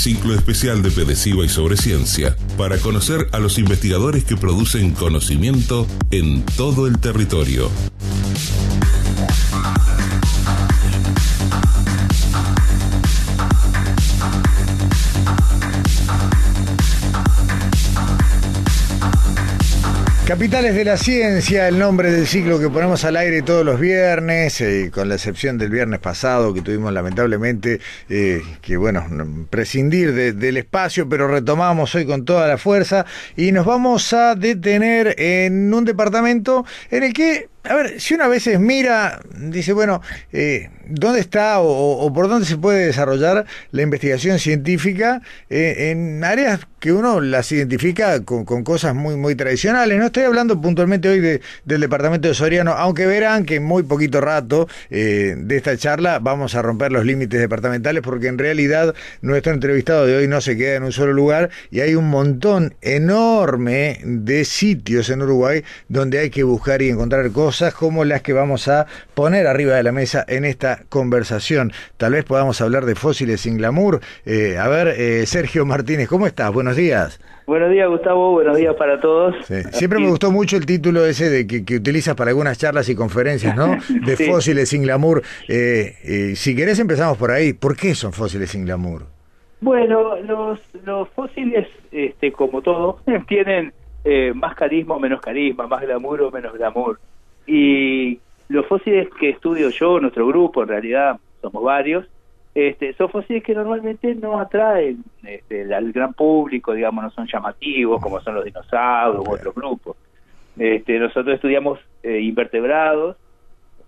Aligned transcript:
Ciclo 0.00 0.34
especial 0.34 0.80
de 0.82 0.90
Pedesiva 0.90 1.44
y 1.44 1.50
sobre 1.50 1.76
ciencia 1.76 2.34
para 2.56 2.78
conocer 2.78 3.28
a 3.32 3.38
los 3.38 3.58
investigadores 3.58 4.24
que 4.24 4.34
producen 4.34 4.92
conocimiento 4.92 5.86
en 6.10 6.42
todo 6.56 6.86
el 6.86 6.98
territorio. 6.98 7.70
Capitales 20.30 20.76
de 20.76 20.84
la 20.84 20.96
Ciencia, 20.96 21.66
el 21.66 21.76
nombre 21.76 22.12
del 22.12 22.24
ciclo 22.24 22.60
que 22.60 22.68
ponemos 22.68 23.04
al 23.04 23.16
aire 23.16 23.42
todos 23.42 23.64
los 23.64 23.80
viernes, 23.80 24.60
eh, 24.60 24.88
con 24.94 25.08
la 25.08 25.16
excepción 25.16 25.58
del 25.58 25.70
viernes 25.70 25.98
pasado 25.98 26.54
que 26.54 26.62
tuvimos 26.62 26.92
lamentablemente 26.92 27.80
eh, 28.08 28.40
que, 28.62 28.76
bueno, 28.76 29.04
prescindir 29.50 30.14
del 30.36 30.56
espacio, 30.56 31.08
pero 31.08 31.26
retomamos 31.26 31.96
hoy 31.96 32.06
con 32.06 32.24
toda 32.24 32.46
la 32.46 32.58
fuerza 32.58 33.06
y 33.36 33.50
nos 33.50 33.66
vamos 33.66 34.12
a 34.12 34.36
detener 34.36 35.16
en 35.18 35.74
un 35.74 35.84
departamento 35.84 36.64
en 36.92 37.02
el 37.02 37.12
que 37.12 37.48
a 37.62 37.74
ver, 37.74 38.00
si 38.00 38.14
uno 38.14 38.24
a 38.24 38.28
veces 38.28 38.58
mira, 38.58 39.20
dice, 39.36 39.74
bueno, 39.74 40.00
eh, 40.32 40.70
¿dónde 40.86 41.20
está 41.20 41.60
o, 41.60 42.10
por 42.12 42.28
dónde 42.28 42.46
se 42.46 42.56
puede 42.56 42.86
desarrollar 42.86 43.44
la 43.70 43.82
investigación 43.82 44.38
científica 44.38 45.20
eh, 45.50 45.90
en 45.90 46.24
áreas 46.24 46.60
que 46.78 46.94
uno 46.94 47.20
las 47.20 47.52
identifica 47.52 48.24
con, 48.24 48.44
cosas 48.64 48.94
muy, 48.94 49.16
muy 49.16 49.34
tradicionales? 49.34 49.98
No 49.98 50.06
estoy 50.06 50.22
hablando 50.22 50.58
puntualmente 50.58 51.10
hoy 51.10 51.20
de, 51.20 51.42
del 51.66 51.82
departamento 51.82 52.28
de 52.28 52.34
Soriano, 52.34 52.72
aunque 52.72 53.04
verán 53.04 53.44
que 53.44 53.56
en 53.56 53.64
muy 53.64 53.82
poquito 53.82 54.22
rato 54.22 54.66
eh, 54.88 55.34
de 55.36 55.56
esta 55.56 55.76
charla 55.76 56.18
vamos 56.18 56.54
a 56.54 56.62
romper 56.62 56.92
los 56.92 57.04
límites 57.04 57.38
departamentales 57.38 58.02
porque 58.02 58.28
en 58.28 58.38
realidad 58.38 58.94
nuestro 59.20 59.52
entrevistado 59.52 60.06
de 60.06 60.16
hoy 60.16 60.28
no 60.28 60.40
se 60.40 60.56
queda 60.56 60.76
en 60.76 60.84
un 60.84 60.92
solo 60.92 61.12
lugar 61.12 61.50
y 61.70 61.80
hay 61.80 61.94
un 61.94 62.08
montón 62.08 62.74
enorme 62.80 64.00
de 64.02 64.46
sitios 64.46 65.10
en 65.10 65.20
Uruguay 65.20 65.62
donde 65.88 66.20
hay 66.20 66.30
que 66.30 66.42
buscar 66.42 66.80
y 66.80 66.88
encontrar 66.88 67.30
cosas 67.30 67.49
cosas 67.50 67.74
como 67.74 68.04
las 68.04 68.22
que 68.22 68.32
vamos 68.32 68.68
a 68.68 68.86
poner 69.12 69.48
arriba 69.48 69.74
de 69.74 69.82
la 69.82 69.90
mesa 69.90 70.24
en 70.28 70.44
esta 70.44 70.84
conversación. 70.88 71.72
Tal 71.96 72.12
vez 72.12 72.24
podamos 72.24 72.60
hablar 72.60 72.84
de 72.84 72.94
fósiles 72.94 73.40
sin 73.40 73.56
glamour. 73.56 73.98
Eh, 74.24 74.56
a 74.56 74.68
ver, 74.68 74.86
eh, 74.86 75.26
Sergio 75.26 75.66
Martínez, 75.66 76.06
¿cómo 76.08 76.28
estás? 76.28 76.52
Buenos 76.52 76.76
días. 76.76 77.20
Buenos 77.48 77.72
días, 77.72 77.88
Gustavo. 77.88 78.30
Buenos 78.30 78.56
días 78.56 78.76
para 78.76 79.00
todos. 79.00 79.34
Siempre 79.72 79.98
me 79.98 80.08
gustó 80.08 80.30
mucho 80.30 80.56
el 80.56 80.64
título 80.64 81.04
ese 81.04 81.28
de 81.28 81.64
que, 81.64 81.74
utilizas 81.74 82.14
para 82.14 82.30
algunas 82.30 82.56
charlas 82.56 82.88
y 82.88 82.94
conferencias, 82.94 83.56
¿no? 83.56 83.76
De 84.06 84.16
fósiles 84.16 84.68
sin 84.68 84.84
glamour. 84.84 85.22
Eh, 85.48 86.34
si 86.36 86.54
querés 86.54 86.78
empezamos 86.78 87.18
por 87.18 87.32
ahí. 87.32 87.52
¿Por 87.52 87.76
qué 87.76 87.96
son 87.96 88.12
fósiles 88.12 88.48
sin 88.50 88.64
glamour? 88.64 89.06
Bueno, 89.60 90.18
los, 90.22 90.60
los 90.84 91.08
fósiles, 91.08 91.66
este, 91.90 92.30
como 92.30 92.62
todo, 92.62 93.00
tienen 93.26 93.72
más 94.36 94.54
carisma 94.54 94.94
o 94.94 95.00
menos 95.00 95.20
carisma, 95.20 95.66
más 95.66 95.80
glamour 95.80 96.22
o 96.22 96.30
menos 96.30 96.52
glamour. 96.52 97.00
Y 97.52 98.20
los 98.48 98.64
fósiles 98.66 99.08
que 99.18 99.30
estudio 99.30 99.70
yo, 99.70 99.98
nuestro 99.98 100.24
grupo, 100.24 100.62
en 100.62 100.68
realidad 100.68 101.18
somos 101.40 101.64
varios, 101.64 102.06
este, 102.54 102.92
son 102.92 103.08
fósiles 103.10 103.42
que 103.42 103.54
normalmente 103.54 104.14
no 104.14 104.38
atraen 104.38 105.02
este, 105.24 105.74
al 105.74 105.90
gran 105.90 106.14
público, 106.14 106.74
digamos, 106.74 107.02
no 107.02 107.10
son 107.10 107.26
llamativos 107.26 108.00
como 108.00 108.20
son 108.20 108.36
los 108.36 108.44
dinosaurios 108.44 109.26
u 109.26 109.32
otros 109.32 109.52
grupos. 109.52 109.96
Este, 110.56 111.00
nosotros 111.00 111.34
estudiamos 111.34 111.80
eh, 112.04 112.20
invertebrados, 112.20 113.16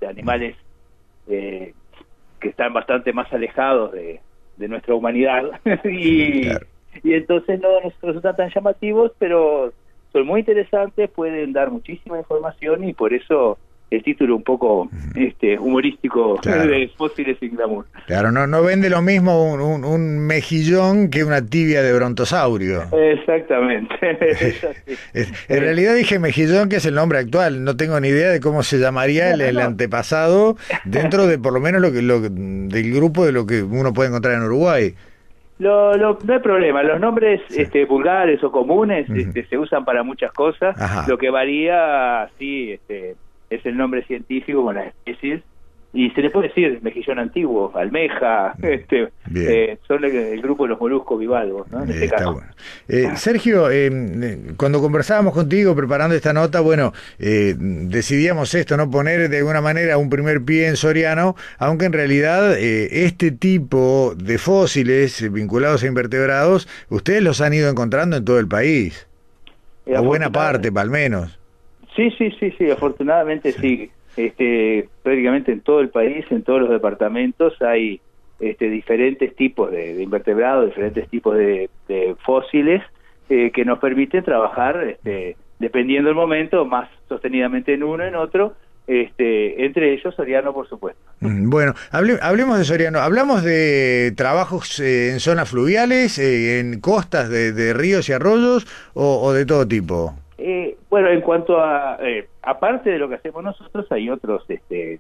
animales 0.05 0.57
eh, 1.29 1.73
que 2.41 2.49
están 2.49 2.73
bastante 2.73 3.13
más 3.13 3.33
alejados 3.33 3.93
de, 3.93 4.21
nuestra 4.59 4.95
humanidad. 4.95 5.45
Y, 5.85 6.49
y 7.05 7.15
entonces 7.15 7.61
no 7.61 7.81
nos 7.81 8.01
resultan 8.01 8.35
tan 8.35 8.51
llamativos, 8.51 9.13
pero 9.21 9.73
son 10.13 10.27
muy 10.27 10.41
interesantes, 10.41 11.11
pueden 11.11 11.53
dar 11.53 11.71
muchísima 11.71 12.19
información 12.19 12.85
y 12.85 12.93
por 12.93 13.15
eso 13.15 13.59
el 13.93 14.03
título 14.03 14.37
un 14.37 14.43
poco 14.43 14.89
este 15.15 15.59
humorístico 15.59 16.41
de 16.43 16.91
Fósiles 16.97 17.37
sin 17.39 17.57
Glamour. 17.57 17.85
Claro, 18.07 18.33
no, 18.33 18.47
no 18.47 18.63
vende 18.63 18.89
lo 18.89 19.03
mismo 19.03 19.53
un, 19.53 19.85
un, 19.85 20.19
mejillón 20.19 21.11
que 21.11 21.25
una 21.25 21.45
tibia 21.45 21.83
de 21.83 21.93
brontosaurio. 21.93 22.85
Exactamente. 22.93 23.95
en 25.49 25.61
realidad 25.61 25.95
dije 25.95 26.19
mejillón, 26.19 26.69
que 26.69 26.77
es 26.77 26.87
el 26.87 26.95
nombre 26.95 27.19
actual. 27.19 27.65
No 27.65 27.77
tengo 27.77 28.01
ni 28.01 28.09
idea 28.09 28.31
de 28.31 28.41
cómo 28.41 28.63
se 28.63 28.79
llamaría 28.79 29.33
el, 29.33 29.59
antepasado 29.59 30.57
dentro 30.85 31.27
de 31.27 31.39
por 31.39 31.53
lo 31.53 31.61
menos 31.61 31.83
lo 31.83 31.93
que 31.93 32.03
lo, 32.03 32.21
del 32.21 32.95
grupo 32.95 33.27
de 33.27 33.33
lo 33.33 33.47
que 33.47 33.63
uno 33.63 33.93
puede 33.93 34.09
encontrar 34.09 34.35
en 34.35 34.43
Uruguay. 34.43 34.95
Lo, 35.63 35.97
no 35.97 36.33
hay 36.33 36.41
problema, 36.41 36.83
los 36.83 36.99
nombres 36.99 37.41
este, 37.51 37.85
vulgares 37.85 38.43
o 38.43 38.51
comunes 38.51 39.09
este, 39.09 39.45
se 39.47 39.59
usan 39.59 39.85
para 39.85 40.03
muchas 40.03 40.33
cosas, 40.33 40.77
lo 41.07 41.17
que 41.19 41.31
varía, 41.31 42.29
sí, 42.39 42.73
este, 42.73 43.15
es 43.49 43.65
el 43.65 43.77
nombre 43.77 44.03
científico 44.05 44.65
con 44.65 44.75
las 44.75 44.89
especies 44.89 45.43
y 45.95 46.11
se 46.11 46.23
le 46.23 46.31
puede 46.31 46.49
decir 46.49 46.79
mejillón 46.83 47.19
antiguo, 47.19 47.71
almeja, 47.75 48.55
este, 48.63 49.11
eh, 49.35 49.77
son 49.87 50.03
el, 50.05 50.41
grupo 50.41 50.65
de 50.65 50.71
los 50.71 50.81
moluscos 50.81 51.19
bivalvos, 51.19 51.71
¿no? 51.71 51.83
En 51.83 51.91
este 51.91 52.09
caso. 52.09 52.41
Eh, 52.89 53.11
Sergio, 53.17 53.71
eh, 53.71 54.55
cuando 54.57 54.81
conversábamos 54.81 55.35
contigo 55.35 55.77
preparando 55.77 56.17
esta 56.17 56.33
nota, 56.33 56.61
bueno, 56.61 56.93
decidíamos 57.19 58.55
esto, 58.55 58.77
no 58.79 58.91
poner 58.91 59.29
de 59.29 59.39
alguna 59.39 59.61
manera 59.61 59.99
un 59.99 60.09
primer 60.09 60.43
pie 60.43 60.69
en 60.69 60.77
Soriano, 60.77 61.37
aunque 61.59 61.85
en 61.85 61.93
realidad 61.93 62.57
este 62.59 63.31
tipo 63.31 64.15
de 64.17 64.39
fósiles 64.39 65.31
vinculados 65.31 65.83
a 65.83 65.87
invertebrados, 65.87 66.69
ustedes 66.89 67.23
los 67.23 67.43
han 67.43 67.53
ido 67.53 67.69
encontrando 67.69 68.17
en 68.17 68.25
todo 68.25 68.39
el 68.39 68.49
país, 68.49 69.07
o 69.87 70.03
buena 70.03 70.33
parte, 70.33 70.71
al 70.75 70.91
menos. 70.91 71.39
Sí, 71.95 72.11
sí, 72.17 72.31
sí, 72.41 72.51
sí, 72.57 72.71
afortunadamente 72.71 73.53
sí 73.53 73.91
este, 74.17 74.89
prácticamente 75.03 75.53
en 75.53 75.61
todo 75.61 75.81
el 75.81 75.89
país, 75.89 76.25
en 76.31 76.43
todos 76.43 76.61
los 76.61 76.71
departamentos, 76.71 77.61
hay 77.63 78.01
este, 78.41 78.69
diferentes 78.69 79.35
tipos 79.37 79.71
de, 79.71 80.03
invertebrados, 80.03 80.67
diferentes 80.67 81.09
tipos 81.09 81.37
de, 81.37 81.69
fósiles 82.25 82.83
eh, 83.29 83.51
que 83.53 83.65
nos 83.65 83.79
permiten 83.79 84.25
trabajar, 84.25 84.83
este, 84.85 85.37
dependiendo 85.59 86.09
del 86.09 86.17
momento, 86.17 86.65
más 86.65 86.89
sostenidamente 87.09 87.75
en 87.75 87.83
uno, 87.83 88.05
en 88.05 88.17
otro, 88.17 88.55
este, 88.87 89.65
entre 89.65 89.95
ellos 89.95 90.15
Soriano, 90.15 90.53
por 90.53 90.69
supuesto. 90.69 91.01
Mm, 91.21 91.49
bueno, 91.51 91.75
hablemos 91.91 92.59
de 92.59 92.65
Soriano. 92.65 92.99
¿Hablamos 92.99 93.45
de 93.45 94.13
trabajos 94.17 94.81
eh, 94.81 95.13
en 95.13 95.21
zonas 95.21 95.49
fluviales, 95.49 96.19
eh, 96.19 96.59
en 96.59 96.81
costas 96.81 97.29
de, 97.31 97.73
ríos 97.75 98.09
y 98.09 98.13
arroyos 98.13 98.67
o 98.95 99.33
de 99.33 99.47
todo 99.47 99.67
tipo? 99.67 100.15
Eh, 100.45 100.77
bueno, 100.91 101.09
en 101.09 101.21
cuanto 101.21 101.61
a, 101.61 101.99
eh, 102.01 102.27
aparte 102.43 102.91
de 102.91 102.99
lo 102.99 103.09
que 103.09 103.15
hacemos 103.15 103.45
nosotros, 103.45 103.87
hay 103.93 104.11
otros, 104.11 104.45
este, 104.49 104.99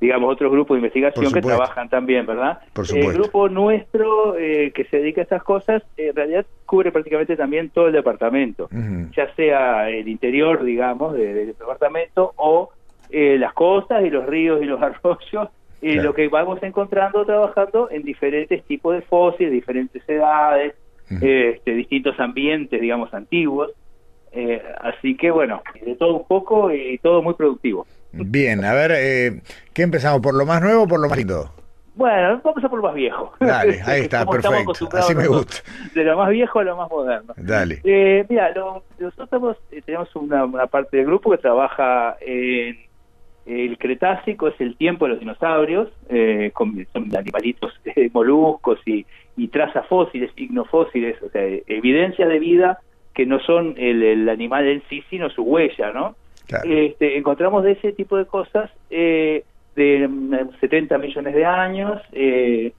digamos, 0.00 0.32
otros 0.32 0.50
grupos 0.50 0.76
de 0.76 0.78
investigación 0.78 1.30
que 1.30 1.42
trabajan 1.42 1.90
también, 1.90 2.24
¿verdad? 2.24 2.60
el 2.94 3.12
grupo 3.12 3.50
nuestro 3.50 4.38
eh, 4.38 4.72
que 4.74 4.84
se 4.84 4.96
dedica 4.96 5.20
a 5.20 5.24
estas 5.24 5.42
cosas, 5.42 5.82
en 5.98 6.16
realidad 6.16 6.46
cubre 6.64 6.90
prácticamente 6.92 7.36
también 7.36 7.68
todo 7.68 7.88
el 7.88 7.92
departamento, 7.92 8.70
ya 9.14 9.34
sea 9.34 9.90
el 9.90 10.08
interior, 10.08 10.64
digamos, 10.64 11.12
del 11.12 11.48
departamento 11.48 12.32
o 12.36 12.70
las 13.10 13.52
costas 13.52 14.02
y 14.02 14.08
los 14.08 14.24
ríos 14.24 14.62
y 14.62 14.64
los 14.64 14.80
arroyos. 14.82 15.50
Lo 15.82 16.14
que 16.14 16.28
vamos 16.28 16.62
encontrando 16.62 17.24
trabajando 17.26 17.90
en 17.90 18.02
diferentes 18.02 18.64
tipos 18.64 18.94
de 18.94 19.02
fósiles, 19.02 19.52
diferentes 19.52 20.02
edades, 20.08 20.74
este, 21.10 21.74
distintos 21.74 22.18
ambientes, 22.18 22.80
digamos, 22.80 23.12
antiguos. 23.12 23.72
Eh, 24.32 24.62
así 24.80 25.16
que 25.16 25.30
bueno, 25.30 25.62
de 25.84 25.96
todo 25.96 26.16
un 26.16 26.26
poco 26.26 26.72
y 26.72 26.98
todo 26.98 27.22
muy 27.22 27.34
productivo. 27.34 27.86
Bien, 28.12 28.64
a 28.64 28.74
ver, 28.74 28.92
eh, 28.94 29.40
¿qué 29.72 29.82
empezamos? 29.82 30.20
¿Por 30.20 30.34
lo 30.34 30.46
más 30.46 30.60
nuevo 30.60 30.84
o 30.84 30.88
por 30.88 31.00
lo 31.00 31.08
más 31.08 31.18
lindo? 31.18 31.50
Bueno, 31.94 32.40
vamos 32.42 32.64
a 32.64 32.68
por 32.68 32.78
lo 32.78 32.84
más 32.84 32.94
viejo. 32.94 33.32
Dale, 33.40 33.80
ahí 33.84 34.00
está, 34.02 34.24
perfecto. 34.24 34.88
Así 34.92 35.14
me 35.14 35.26
gusta. 35.26 35.56
De 35.94 36.04
lo 36.04 36.16
más 36.16 36.30
viejo 36.30 36.60
a 36.60 36.64
lo 36.64 36.76
más 36.76 36.90
moderno. 36.90 37.34
Dale. 37.36 37.80
Eh, 37.84 38.24
mira, 38.28 38.52
nosotros 38.98 39.56
eh, 39.70 39.82
tenemos 39.84 40.14
una, 40.16 40.66
parte 40.66 40.96
del 40.96 41.06
grupo 41.06 41.30
que 41.30 41.38
trabaja 41.38 42.16
en 42.20 42.78
el 43.46 43.78
Cretácico, 43.78 44.48
es 44.48 44.60
el 44.60 44.76
tiempo 44.76 45.06
de 45.06 45.12
los 45.12 45.20
dinosaurios, 45.20 45.88
con, 46.52 46.86
son 46.92 47.16
animalitos 47.16 47.72
moluscos 48.12 48.78
y, 48.86 49.04
y 49.36 49.48
trazas 49.48 49.86
fósiles, 49.86 50.30
ignofósiles, 50.36 51.20
o 51.22 51.30
sea, 51.30 51.42
evidencias 51.66 52.28
de 52.28 52.38
vida 52.38 52.78
que 53.20 53.26
no 53.26 53.38
son 53.40 53.74
el, 53.76 54.02
el 54.02 54.26
animal 54.30 54.66
en 54.66 54.82
sí, 54.88 55.04
sino 55.10 55.28
su 55.28 55.42
huella, 55.42 55.92
¿no? 55.92 56.16
Este, 56.64 57.18
encontramos 57.18 57.62
de 57.62 57.72
ese 57.72 57.92
tipo 57.92 58.16
de 58.16 58.24
cosas 58.24 58.70
eh, 58.88 59.44
de 59.76 60.08
70 60.58 60.96
mm, 60.96 61.00
millones 61.02 61.34
de 61.34 61.44
años 61.44 62.00
eh, 62.12 62.72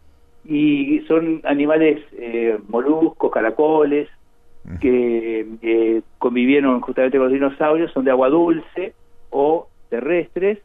y 0.43 1.01
son 1.01 1.41
animales 1.43 2.01
eh, 2.13 2.57
moluscos, 2.69 3.31
caracoles, 3.31 4.09
que 4.79 6.01
convivieron 6.17 6.81
justamente 6.81 7.19
con 7.19 7.25
los 7.25 7.33
dinosaurios, 7.33 7.91
son 7.91 8.03
de 8.03 8.09
agua 8.09 8.29
dulce 8.29 8.95
o 9.29 9.67
terrestres 9.91 10.57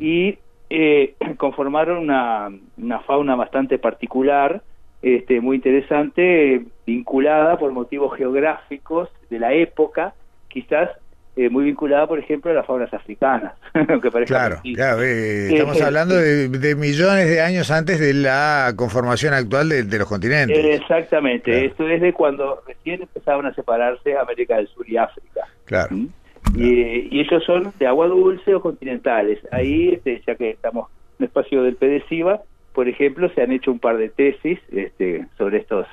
y 0.00 0.36
conformaron 1.36 1.98
una, 1.98 2.50
una 2.76 2.98
fauna 2.98 3.36
bastante 3.36 3.78
particular, 3.78 4.62
este, 5.02 5.40
muy 5.40 5.56
interesante, 5.56 6.64
vinculada 6.86 7.58
por 7.58 7.72
motivos 7.72 8.16
geográficos 8.16 9.08
de 9.30 9.38
la 9.40 9.52
época, 9.52 10.14
quizás 10.48 10.90
eh, 11.34 11.48
muy 11.48 11.64
vinculada, 11.64 12.06
por 12.06 12.18
ejemplo, 12.18 12.50
a 12.50 12.54
las 12.54 12.66
faunas 12.66 12.92
africanas. 12.92 13.54
claro, 14.26 14.60
claro 14.74 15.02
eh, 15.02 15.48
estamos 15.54 15.80
eh, 15.80 15.84
hablando 15.84 16.14
de, 16.14 16.76
millones 16.76 17.26
de 17.26 17.40
años 17.40 17.70
antes 17.70 17.98
de 17.98 18.12
la 18.12 18.74
conformación 18.76 19.32
actual 19.32 19.70
de, 19.70 19.98
los 19.98 20.06
continentes. 20.06 20.56
exactamente, 20.62 21.64
esto 21.64 21.88
es 21.88 22.02
de 22.02 22.12
cuando 22.12 22.62
recién 22.66 23.00
empezaban 23.00 23.46
a 23.46 23.54
separarse 23.54 24.16
América 24.16 24.56
del 24.56 24.68
Sur 24.68 24.88
y 24.88 24.98
África. 24.98 25.46
Claro. 25.64 25.96
¿Mm? 25.96 26.08
Y, 26.54 27.20
ellos 27.20 27.42
son 27.44 27.72
de 27.78 27.86
agua 27.86 28.08
dulce 28.08 28.54
o 28.54 28.60
continentales. 28.60 29.38
Ahí, 29.50 29.94
este, 29.94 30.22
ya 30.26 30.34
que 30.34 30.50
estamos 30.50 30.90
en 31.18 31.24
el 31.24 31.28
espacio 31.28 31.62
del 31.62 31.76
PDCIVA, 31.76 32.42
por 32.74 32.88
ejemplo, 32.88 33.28
se 33.34 33.42
han 33.42 33.52
hecho 33.52 33.70
un 33.72 33.78
par 33.78 33.96
de 33.96 34.08
tesis 34.08 34.58
este, 34.70 35.26
sobre 35.36 35.58
estos 35.58 35.86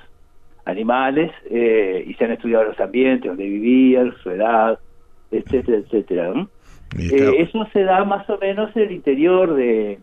animales 0.65 1.31
y 1.49 2.13
se 2.13 2.25
han 2.25 2.31
estudiado 2.31 2.65
los 2.65 2.79
ambientes 2.79 3.27
donde 3.27 3.45
vivían, 3.45 4.13
su 4.21 4.29
edad, 4.29 4.77
etcétera, 5.31 5.77
etcétera. 5.77 6.33
Eh, 6.97 7.33
eso 7.39 7.67
se 7.71 7.83
da 7.83 8.03
más 8.03 8.29
o 8.29 8.37
menos 8.37 8.75
en 8.75 8.83
el 8.83 8.91
interior 8.91 9.53
de, 9.53 9.99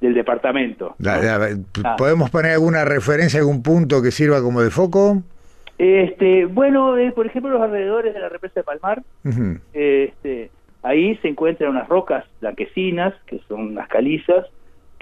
del 0.00 0.14
departamento. 0.14 0.94
Ah. 1.04 1.96
¿Podemos 1.98 2.30
poner 2.30 2.52
alguna 2.52 2.84
referencia, 2.84 3.40
algún 3.40 3.62
punto 3.62 4.02
que 4.02 4.10
sirva 4.10 4.40
como 4.40 4.62
de 4.62 4.70
foco? 4.70 5.22
Este, 5.78 6.44
bueno, 6.46 6.96
eh, 6.96 7.10
por 7.12 7.26
ejemplo, 7.26 7.50
los 7.50 7.62
alrededores 7.62 8.14
de 8.14 8.20
la 8.20 8.28
represa 8.28 8.60
de 8.60 8.64
Palmar, 8.64 9.02
este, 9.72 10.50
ahí 10.82 11.16
se 11.16 11.28
encuentran 11.28 11.70
unas 11.70 11.88
rocas 11.88 12.24
blanquecinas, 12.40 13.14
que 13.26 13.40
son 13.48 13.60
unas 13.72 13.88
calizas, 13.88 14.46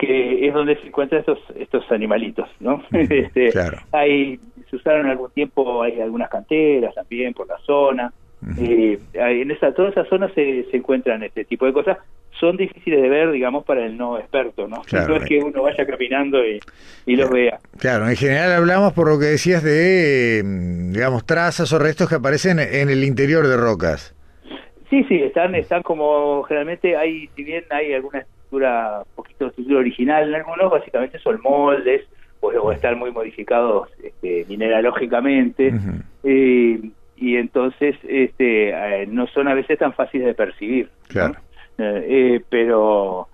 que 0.00 0.48
es 0.48 0.54
donde 0.54 0.76
se 0.76 0.86
encuentran 0.86 1.20
estos 1.20 1.38
estos 1.56 1.84
animalitos, 1.92 2.48
¿no? 2.58 2.82
este, 2.92 3.50
claro. 3.50 3.78
Hay, 3.92 4.40
se 4.70 4.76
usaron 4.76 5.06
algún 5.06 5.30
tiempo, 5.30 5.82
hay 5.82 6.00
algunas 6.00 6.30
canteras 6.30 6.94
también 6.94 7.34
por 7.34 7.46
la 7.46 7.58
zona, 7.58 8.12
eh, 8.58 8.98
en 9.12 9.50
esa, 9.50 9.72
todas 9.74 9.92
esas 9.92 10.08
zonas 10.08 10.32
se, 10.34 10.64
se 10.70 10.78
encuentran 10.78 11.22
este 11.22 11.44
tipo 11.44 11.66
de 11.66 11.72
cosas. 11.72 11.98
Son 12.38 12.56
difíciles 12.56 13.02
de 13.02 13.08
ver, 13.08 13.32
digamos, 13.32 13.66
para 13.66 13.84
el 13.84 13.98
no 13.98 14.18
experto, 14.18 14.66
¿no? 14.66 14.82
no 14.90 15.16
es 15.16 15.24
que 15.24 15.36
eh. 15.36 15.44
uno 15.44 15.62
vaya 15.62 15.84
caminando 15.84 16.38
y, 16.46 17.16
los 17.16 17.28
vea. 17.28 17.58
Claro, 17.78 18.08
en 18.08 18.16
general 18.16 18.52
hablamos 18.52 18.94
por 18.94 19.08
lo 19.08 19.18
que 19.18 19.26
decías 19.26 19.62
de, 19.62 20.40
mm, 20.42 20.92
digamos, 20.92 21.26
trazas 21.26 21.70
o 21.74 21.78
restos 21.78 22.08
que 22.08 22.14
aparecen 22.14 22.58
en 22.58 22.88
el 22.88 23.04
interior 23.04 23.46
de 23.46 23.58
rocas. 23.58 24.14
Sí, 24.88 25.04
sí, 25.04 25.22
están, 25.22 25.54
están 25.54 25.82
como 25.82 26.42
generalmente 26.44 26.96
hay, 26.96 27.28
si 27.36 27.44
bien 27.44 27.64
hay 27.70 27.92
alguna 27.92 28.24
estructura, 28.50 29.04
poquito 29.14 29.44
de 29.44 29.48
estructura 29.50 29.80
original 29.80 30.28
en 30.28 30.34
algunos, 30.34 30.70
básicamente 30.70 31.18
son 31.20 31.40
moldes 31.42 32.02
o, 32.40 32.72
están 32.72 32.98
muy 32.98 33.10
modificados 33.10 33.88
este, 34.02 34.44
mineralógicamente. 34.48 35.72
eh, 36.24 36.80
y 37.16 37.36
entonces 37.36 37.96
este, 38.08 38.70
eh, 38.70 39.06
no 39.06 39.26
son 39.28 39.46
a 39.46 39.54
veces 39.54 39.78
tan 39.78 39.92
fáciles 39.92 40.26
de 40.26 40.34
percibir. 40.34 40.88
Claro. 41.08 41.34
Eh, 41.78 42.06
eh, 42.08 42.44
pero 42.48 43.28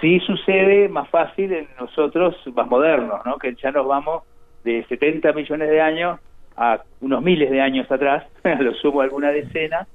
sí 0.00 0.20
sucede 0.20 0.88
más 0.88 1.08
fácil 1.10 1.52
en 1.52 1.66
nosotros 1.78 2.36
más 2.54 2.68
modernos, 2.68 3.20
¿no? 3.26 3.36
que 3.38 3.54
ya 3.56 3.72
nos 3.72 3.86
vamos 3.86 4.22
de 4.64 4.84
70 4.88 5.32
millones 5.32 5.68
de 5.68 5.80
años 5.80 6.20
a 6.56 6.82
unos 7.00 7.22
miles 7.22 7.50
de 7.50 7.60
años 7.60 7.90
atrás, 7.90 8.24
lo 8.60 8.72
sumo 8.74 9.00
alguna 9.00 9.30
decena, 9.30 9.86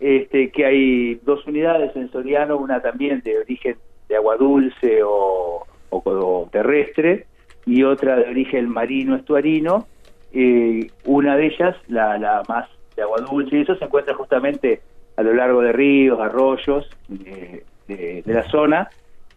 este, 0.00 0.50
que 0.50 0.66
hay 0.66 1.14
dos 1.22 1.46
unidades 1.46 1.92
sensoriano, 1.92 2.56
una 2.56 2.80
también 2.82 3.20
de 3.22 3.38
origen 3.38 3.76
de 4.14 4.18
agua 4.18 4.36
dulce 4.36 5.02
o, 5.02 5.66
o 5.90 6.48
terrestre 6.52 7.26
y 7.66 7.82
otra 7.82 8.14
de 8.14 8.30
origen 8.30 8.68
marino 8.68 9.16
estuarino, 9.16 9.88
eh, 10.32 10.86
una 11.04 11.36
de 11.36 11.46
ellas, 11.46 11.76
la, 11.88 12.16
la, 12.16 12.42
más 12.48 12.68
de 12.94 13.02
agua 13.02 13.18
dulce, 13.22 13.56
y 13.56 13.62
eso 13.62 13.74
se 13.74 13.84
encuentra 13.84 14.14
justamente 14.14 14.82
a 15.16 15.22
lo 15.22 15.34
largo 15.34 15.62
de 15.62 15.72
ríos, 15.72 16.20
arroyos 16.20 16.88
de, 17.08 18.22
la 18.24 18.44
zona, 18.50 18.88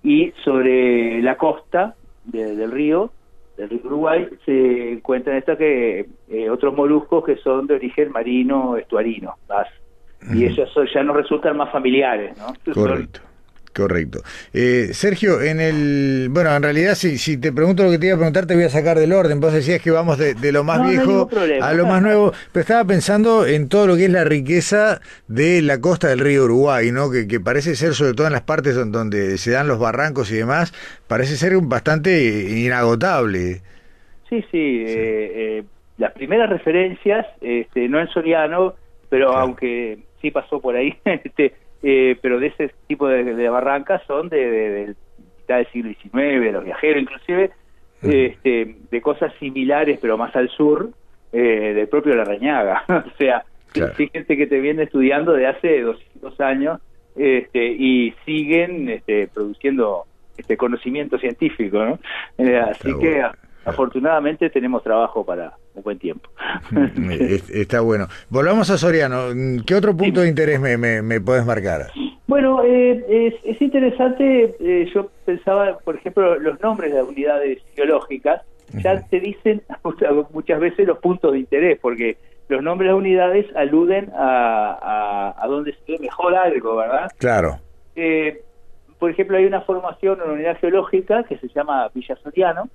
y 0.04 0.32
sobre 0.44 1.22
la 1.24 1.38
costa 1.38 1.96
del 2.26 2.72
río, 2.72 3.12
del 3.58 3.70
río 3.70 3.82
Uruguay, 3.84 4.28
se 4.46 4.92
encuentran 4.92 5.38
estos 5.38 5.58
que 5.58 6.06
eh, 6.30 6.50
otros 6.52 6.76
moluscos 6.76 7.26
que 7.26 7.38
son 7.38 7.66
de 7.66 7.76
origen 7.76 8.12
marino 8.12 8.78
estuarino, 8.78 9.38
más, 9.50 9.68
y 10.36 10.46
esos 10.46 10.70
ya 10.94 11.02
nos 11.02 11.16
resultan 11.16 11.58
más 11.58 11.72
familiares, 11.72 12.38
¿no? 12.38 12.74
Correcto. 12.74 13.22
Correcto. 13.78 14.24
Eh, 14.54 14.90
Sergio, 14.94 15.40
en 15.40 15.62
el. 15.62 16.30
Bueno, 16.32 16.56
en 16.56 16.64
realidad, 16.64 16.96
si, 16.96 17.20
si 17.20 17.38
te 17.38 17.54
pregunto 17.54 17.84
lo 17.84 17.92
que 17.92 18.00
te 18.00 18.08
iba 18.08 18.16
a 18.16 18.18
preguntar, 18.18 18.48
te 18.48 18.56
voy 18.56 18.64
a 18.64 18.70
sacar 18.70 18.98
del 18.98 19.14
orden. 19.14 19.40
Vos 19.40 19.54
decías 19.54 19.80
que 19.84 19.92
vamos 19.92 20.18
de, 20.18 20.34
lo 20.52 20.64
más 20.64 20.90
viejo 20.90 21.30
a 21.62 21.74
lo 21.76 21.86
más 21.86 22.02
nuevo. 22.02 22.34
Pero 22.52 22.62
estaba 22.62 22.84
pensando 22.86 23.46
en 23.46 23.70
todo 23.70 23.86
lo 23.86 23.96
que 23.96 24.06
es 24.06 24.10
la 24.10 24.24
riqueza 24.24 25.00
de 25.28 25.62
la 25.62 25.80
costa 25.80 26.08
del 26.08 26.22
río 26.22 26.46
Uruguay, 26.46 26.92
¿no? 26.92 27.12
Que, 27.12 27.28
que 27.28 27.40
parece 27.40 27.76
ser, 27.76 27.94
sobre 27.94 28.16
todo 28.16 28.26
en 28.26 28.34
las 28.34 28.42
partes 28.42 28.74
donde, 28.74 29.38
se 29.38 29.52
dan 29.52 29.68
los 29.68 29.78
barrancos 29.78 30.32
y 30.32 30.38
demás, 30.38 30.74
parece 31.08 31.36
ser 31.36 31.56
bastante 31.62 32.50
inagotable. 32.50 33.62
Sí, 34.28 34.44
sí. 34.50 34.86
Eh, 34.88 35.32
eh, 35.36 35.64
las 36.00 36.14
primeras 36.14 36.50
referencias, 36.50 37.28
este, 37.42 37.88
no 37.90 38.00
en 38.00 38.08
Soriano, 38.08 38.74
pero 39.10 39.34
aunque 39.34 40.00
sí 40.20 40.32
pasó 40.32 40.60
por 40.60 40.76
ahí, 40.76 40.98
este 41.06 41.54
eh, 41.84 42.18
pero 42.22 42.40
de 42.40 42.48
ese 42.48 42.72
tipo 42.88 43.08
de, 43.08 43.50
barrancas 43.50 44.02
son 44.08 44.30
de, 44.30 44.50
de, 44.50 44.96
mitad 45.40 45.58
del 45.58 45.68
siglo 45.68 45.92
XIX, 46.02 46.14
de 46.14 46.52
los 46.52 46.64
viajeros 46.64 47.02
inclusive, 47.02 47.52
este, 48.02 48.76
de 48.92 49.02
cosas 49.02 49.34
similares 49.40 49.98
pero 50.02 50.18
más 50.18 50.36
al 50.36 50.50
sur, 50.50 50.90
eh, 51.32 51.74
del 51.74 51.88
propio 51.88 52.16
Larrañaga. 52.16 52.84
o 52.88 53.18
sea, 53.18 53.44
fíjense 53.96 54.38
que 54.38 54.48
te 54.48 54.60
viene 54.60 54.84
estudiando 54.84 55.34
de 55.34 55.48
hace 55.48 55.81
dos, 55.81 56.00
años 56.40 56.80
este, 57.16 57.66
y 57.68 58.14
siguen 58.26 58.90
este, 58.90 59.28
produciendo 59.28 60.06
este 60.38 60.56
conocimiento 60.56 61.18
científico, 61.18 61.84
¿no? 61.84 62.00
Eh, 62.38 62.57
así 62.57 62.92
que 63.00 63.24
afortunadamente 63.66 64.50
tenemos 64.50 64.84
trabajo 64.84 65.26
para 65.26 65.54
un 65.78 65.84
buen 65.84 66.00
tiempo. 66.00 66.30
Está 67.54 67.81
bueno. 67.81 68.07
Volvamos 68.30 68.69
a 68.69 68.78
Soriano. 68.78 69.30
¿Qué 69.66 69.76
otro 69.76 69.96
punto 69.96 70.22
de 70.22 70.30
interés 70.30 70.60
me, 70.60 70.78
me, 70.78 71.22
puedes 71.22 71.46
marcar? 71.46 71.88
Bueno, 72.28 72.62
eh, 72.64 73.34
es, 73.44 73.62
interesante, 73.62 74.56
eh, 74.60 74.90
yo 74.94 75.10
pensaba, 75.26 75.78
por 75.80 75.96
ejemplo, 75.96 76.38
los 76.40 76.60
nombres 76.62 76.94
de 76.94 77.02
unidades 77.02 77.60
geológicas, 77.76 78.42
ya 78.74 79.02
te 79.07 79.22
dicen 79.22 79.62
muchas 80.34 80.60
veces 80.60 80.86
los 80.86 80.98
puntos 81.00 81.31
de 81.31 81.40
interés, 81.40 81.80
porque 81.81 82.18
los 82.50 82.62
nombres 82.62 82.90
de 82.90 82.96
unidades 82.96 83.46
aluden 83.56 84.12
a, 84.14 84.78
a, 84.81 85.44
a 85.44 85.48
donde 85.48 85.74
se 85.74 85.94
ve 85.94 86.00
mejor 86.00 86.36
algo, 86.36 86.76
¿verdad? 86.76 87.12
Claro. 87.18 87.60
Eh, 87.96 88.42
por 89.00 89.12
ejemplo, 89.12 89.38
hay 89.38 89.46
una 89.46 89.62
formación, 89.62 90.22
una 90.22 90.34
unidad 90.34 90.57
geológica 90.57 91.24
que 91.24 91.38
se 91.38 91.48
llama 91.50 91.90
Villa 91.94 92.16
Soriano, 92.24 92.69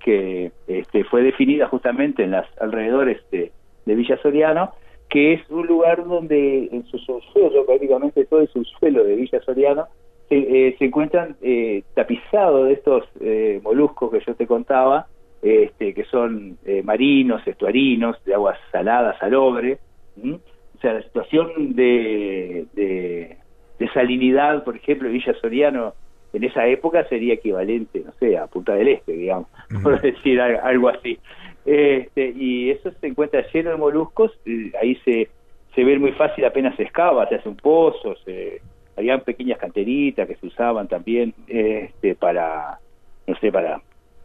que 0.00 0.52
este, 0.66 1.04
fue 1.04 1.22
definida 1.22 1.68
justamente 1.68 2.24
en 2.24 2.32
las 2.32 2.46
alrededores 2.60 3.20
de, 3.30 3.52
Villa 3.84 4.18
Soriano, 4.18 4.72
que 5.08 5.32
es 5.32 5.48
un 5.48 5.66
lugar 5.66 6.04
donde 6.06 6.68
en 6.70 6.84
su 6.84 6.98
subsuelo, 6.98 7.64
prácticamente 7.64 8.26
todo 8.26 8.40
el 8.40 8.48
subsuelo 8.48 9.02
de 9.02 9.16
Villa 9.16 9.40
Soriano, 9.40 9.86
se, 10.28 10.36
eh, 10.36 10.76
encuentran 10.80 11.36
eh, 11.40 11.84
tapizados 11.94 12.66
de 12.66 12.74
estos 12.74 13.04
eh, 13.20 13.60
moluscos 13.62 14.10
que 14.10 14.20
yo 14.26 14.34
te 14.34 14.46
contaba, 14.46 15.06
este, 15.40 15.94
que 15.94 16.04
son 16.04 16.58
eh, 16.66 16.82
marinos, 16.82 17.46
estuarinos, 17.46 18.22
de 18.24 18.34
aguas 18.34 18.58
saladas, 18.70 19.18
salobre. 19.18 19.78
O 20.22 20.80
sea, 20.82 20.92
la 20.92 21.02
situación 21.02 21.74
de, 21.74 22.66
de, 22.74 23.36
de 23.78 23.88
salinidad, 23.94 24.64
por 24.64 24.76
ejemplo, 24.76 25.08
Villa 25.08 25.32
Soriano 25.40 25.94
en 26.38 26.44
esa 26.44 26.66
época 26.66 27.04
sería 27.08 27.34
equivalente, 27.34 28.02
no 28.04 28.12
sé, 28.20 28.38
a 28.38 28.46
Punta 28.46 28.74
del 28.74 28.88
Este, 28.88 29.12
digamos, 29.12 29.48
por 29.82 30.00
decir 30.00 30.40
algo 30.40 30.88
así. 30.88 31.18
Este, 31.66 32.30
y 32.30 32.70
eso 32.70 32.90
se 33.00 33.08
encuentra 33.08 33.44
lleno 33.52 33.70
de 33.70 33.76
moluscos, 33.76 34.32
ahí 34.80 34.94
se, 35.04 35.28
se 35.74 35.84
ve 35.84 35.98
muy 35.98 36.12
fácil, 36.12 36.44
apenas 36.44 36.76
se 36.76 36.84
excava, 36.84 37.28
se 37.28 37.34
hace 37.34 37.48
un 37.48 37.56
pozo, 37.56 38.14
se, 38.24 38.62
habían 38.96 39.20
pequeñas 39.20 39.58
canteritas 39.58 40.26
que 40.28 40.36
se 40.36 40.46
usaban 40.46 40.88
también 40.88 41.34
este, 41.48 42.14
para, 42.14 42.78
no 43.26 43.36
sé, 43.36 43.50
para, 43.50 43.80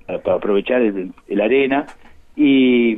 para 0.05 0.37
aprovechar 0.37 0.81
el, 0.81 1.41
arena, 1.41 1.87
y 2.35 2.97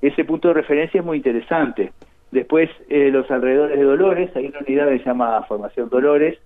ese 0.00 0.24
punto 0.24 0.48
de 0.48 0.54
referencia 0.54 1.00
es 1.00 1.04
muy 1.04 1.18
interesante. 1.18 1.92
Después, 2.30 2.70
eh, 2.88 3.10
los 3.10 3.30
alrededores 3.30 3.78
de 3.78 3.84
Dolores, 3.84 4.34
hay 4.36 4.46
una 4.46 4.60
unidad 4.60 4.88
que 4.88 4.98
se 4.98 5.04
llama 5.04 5.42
Formación 5.42 5.88
Dolores, 5.88 6.38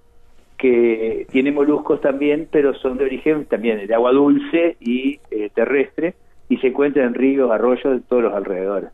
que 0.58 1.26
tiene 1.30 1.52
moluscos 1.52 2.00
también, 2.00 2.48
pero 2.50 2.74
son 2.74 2.98
de 2.98 3.04
origen 3.04 3.46
también 3.46 3.86
de 3.86 3.94
agua 3.94 4.12
dulce 4.12 4.76
y 4.80 5.20
eh, 5.30 5.50
terrestre, 5.54 6.14
y 6.48 6.58
se 6.58 6.68
encuentran 6.68 7.06
en 7.06 7.14
ríos, 7.14 7.50
arroyos 7.50 7.94
de 7.94 8.00
todos 8.00 8.24
los 8.24 8.34
alrededores. 8.34 8.90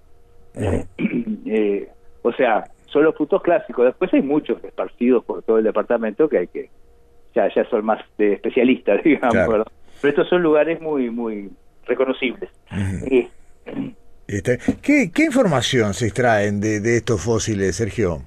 Eh, 0.55 1.89
o 2.23 2.33
sea, 2.33 2.65
son 2.87 3.05
los 3.05 3.15
puntos 3.15 3.43
clásicos. 3.43 3.87
Después 3.87 4.13
hay 4.13 4.23
muchos 4.23 4.63
esparcidos 4.63 5.25
por 5.25 5.43
todo 5.43 5.59
el 5.59 5.65
departamento 5.65 6.29
que 6.29 6.39
hay 6.39 6.47
que, 6.49 6.69
ya, 7.35 7.53
ya 7.53 7.65
son 7.71 7.85
más 7.85 8.05
de 8.19 8.35
especialistas, 8.35 9.03
digamos. 9.05 9.65
Pero 10.01 10.11
estos 10.11 10.29
son 10.29 10.43
lugares 10.43 10.81
muy, 10.83 11.11
muy 11.11 11.51
reconocibles. 11.87 12.51
Este, 14.27 14.59
¿Qué, 14.83 15.11
¿Qué, 15.13 15.25
información 15.25 15.95
se 15.95 16.07
extraen 16.07 16.61
de, 16.61 16.81
de 16.81 16.99
estos 16.99 17.23
fósiles, 17.23 17.77
Sergio? 17.77 18.23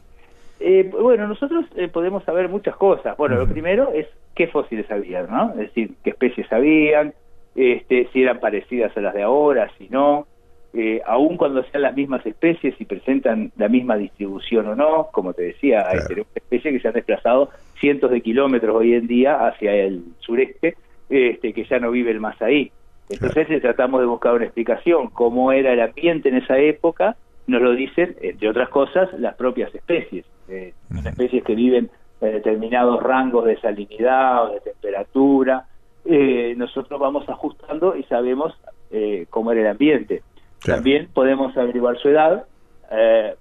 Eh, 0.70 0.84
bueno, 0.84 1.30
nosotros 1.30 1.64
eh, 1.78 1.88
podemos 1.88 2.26
saber 2.26 2.50
muchas 2.50 2.76
cosas. 2.76 3.16
Bueno, 3.16 3.38
lo 3.38 3.48
primero 3.48 3.94
es 3.94 4.06
qué 4.36 4.48
fósiles 4.48 4.92
habían, 4.92 5.28
¿no? 5.32 5.52
Es 5.52 5.60
decir, 5.60 5.92
qué 6.04 6.10
especies 6.10 6.52
habían, 6.52 7.14
este, 7.56 8.10
si 8.12 8.22
eran 8.22 8.42
parecidas 8.42 8.92
a 8.98 9.00
las 9.00 9.14
de 9.14 9.24
ahora, 9.24 9.72
si 9.78 9.88
no, 9.88 10.28
eh, 10.74 11.00
aun 11.06 11.38
cuando 11.38 11.64
sean 11.64 11.84
las 11.84 11.96
mismas 11.96 12.26
especies 12.26 12.76
y 12.82 12.84
presentan 12.84 13.54
la 13.56 13.70
misma 13.70 13.96
distribución 13.96 14.68
o 14.68 14.76
no, 14.76 15.08
como 15.14 15.32
te 15.32 15.44
decía, 15.44 15.88
hay 15.88 16.00
especies 16.36 16.74
que 16.74 16.80
se 16.82 16.88
han 16.90 16.96
desplazado 16.96 17.50
cientos 17.80 18.12
de 18.12 18.20
kilómetros 18.20 18.76
hoy 18.76 18.94
en 18.94 19.08
día 19.08 19.48
hacia 19.48 19.74
el 19.74 20.04
sureste, 20.20 20.76
este, 21.10 21.54
que 21.54 21.64
ya 21.64 21.80
no 21.80 21.92
viven 21.92 22.20
más 22.20 22.42
ahí. 22.42 22.74
Entonces 23.10 23.48
tratamos 23.62 24.02
de 24.02 24.08
buscar 24.08 24.34
una 24.34 24.44
explicación, 24.44 25.12
cómo 25.12 25.54
era 25.54 25.72
el 25.72 25.80
ambiente 25.80 26.28
en 26.28 26.36
esa 26.36 26.58
época, 26.60 27.16
nos 27.48 27.62
lo 27.62 27.72
dicen, 27.72 28.18
entre 28.20 28.50
otras 28.50 28.68
cosas, 28.68 29.18
las 29.18 29.36
propias 29.36 29.74
especies. 29.74 30.26
Eh, 30.50 30.74
especies 31.06 31.44
que 31.44 31.56
viven 31.56 31.90
en 32.22 32.32
determinados 32.32 33.02
rangos 33.02 33.46
de 33.46 33.60
salinidad 33.60 34.46
o 34.46 34.54
de 34.54 34.60
temperatura. 34.62 35.66
Eh, 36.06 36.56
nosotros 36.58 37.00
vamos 37.00 37.28
ajustando 37.28 37.96
y 37.96 38.04
sabemos 38.04 38.54
eh, 38.92 39.26
cómo 39.30 39.52
era 39.52 39.62
el 39.62 39.68
ambiente. 39.68 40.24
También 40.64 41.10
podemos 41.14 41.56
averiguar 41.58 41.98
su 41.98 42.10
edad. 42.10 42.46
Eh, 42.92 43.36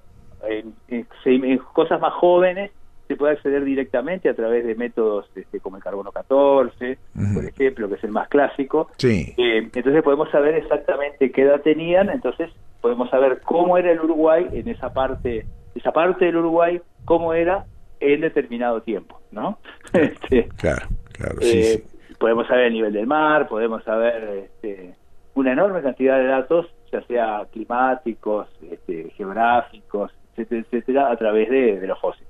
en, 0.48 1.58
cosas 1.72 2.00
más 2.00 2.12
jóvenes 2.14 2.72
se 3.08 3.16
puede 3.16 3.34
acceder 3.34 3.64
directamente 3.64 4.28
a 4.28 4.34
través 4.34 4.66
de 4.66 4.74
métodos 4.74 5.26
este, 5.36 5.60
como 5.60 5.76
el 5.76 5.82
carbono 5.82 6.10
14, 6.10 6.98
por 7.34 7.44
ejemplo, 7.44 7.88
que 7.88 7.94
es 7.94 8.04
el 8.04 8.10
más 8.10 8.28
clásico. 8.28 8.90
Sí. 8.96 9.32
entonces 9.36 10.02
podemos 10.02 10.28
saber 10.30 10.56
exactamente 10.56 11.30
qué 11.30 11.42
edad 11.42 11.60
tenían, 11.60 12.10
entonces 12.10 12.50
podemos 12.80 13.08
saber 13.10 13.40
cómo 13.42 13.78
era 13.78 13.92
el 13.92 14.00
Uruguay 14.00 14.48
en 14.52 14.68
esa 14.68 14.92
parte, 14.92 15.46
esa 15.76 15.92
parte 15.92 16.24
del 16.24 16.36
Uruguay 16.36 16.80
cómo 17.04 17.34
era 17.34 17.64
en 18.00 18.20
determinado 18.20 18.82
tiempo, 18.82 19.20
¿no? 19.30 19.58
este, 19.92 20.48
claro, 20.56 20.88
claro, 21.12 21.36
sí, 21.40 21.58
eh, 21.58 21.84
Podemos 22.18 22.46
saber 22.46 22.66
el 22.66 22.72
nivel 22.72 22.92
del 22.92 23.06
mar, 23.06 23.46
podemos 23.46 23.84
saber 23.84 24.46
este, 24.46 24.94
una 25.34 25.52
enorme 25.52 25.82
cantidad 25.82 26.18
de 26.18 26.26
datos, 26.26 26.66
ya 26.90 27.02
sea 27.02 27.46
climáticos, 27.52 28.48
este, 28.70 29.10
geográficos, 29.16 30.12
etcétera, 30.32 30.62
etcétera, 30.62 31.12
a 31.12 31.16
través 31.16 31.50
de, 31.50 31.86
los 31.86 32.00
fósiles. 32.00 32.26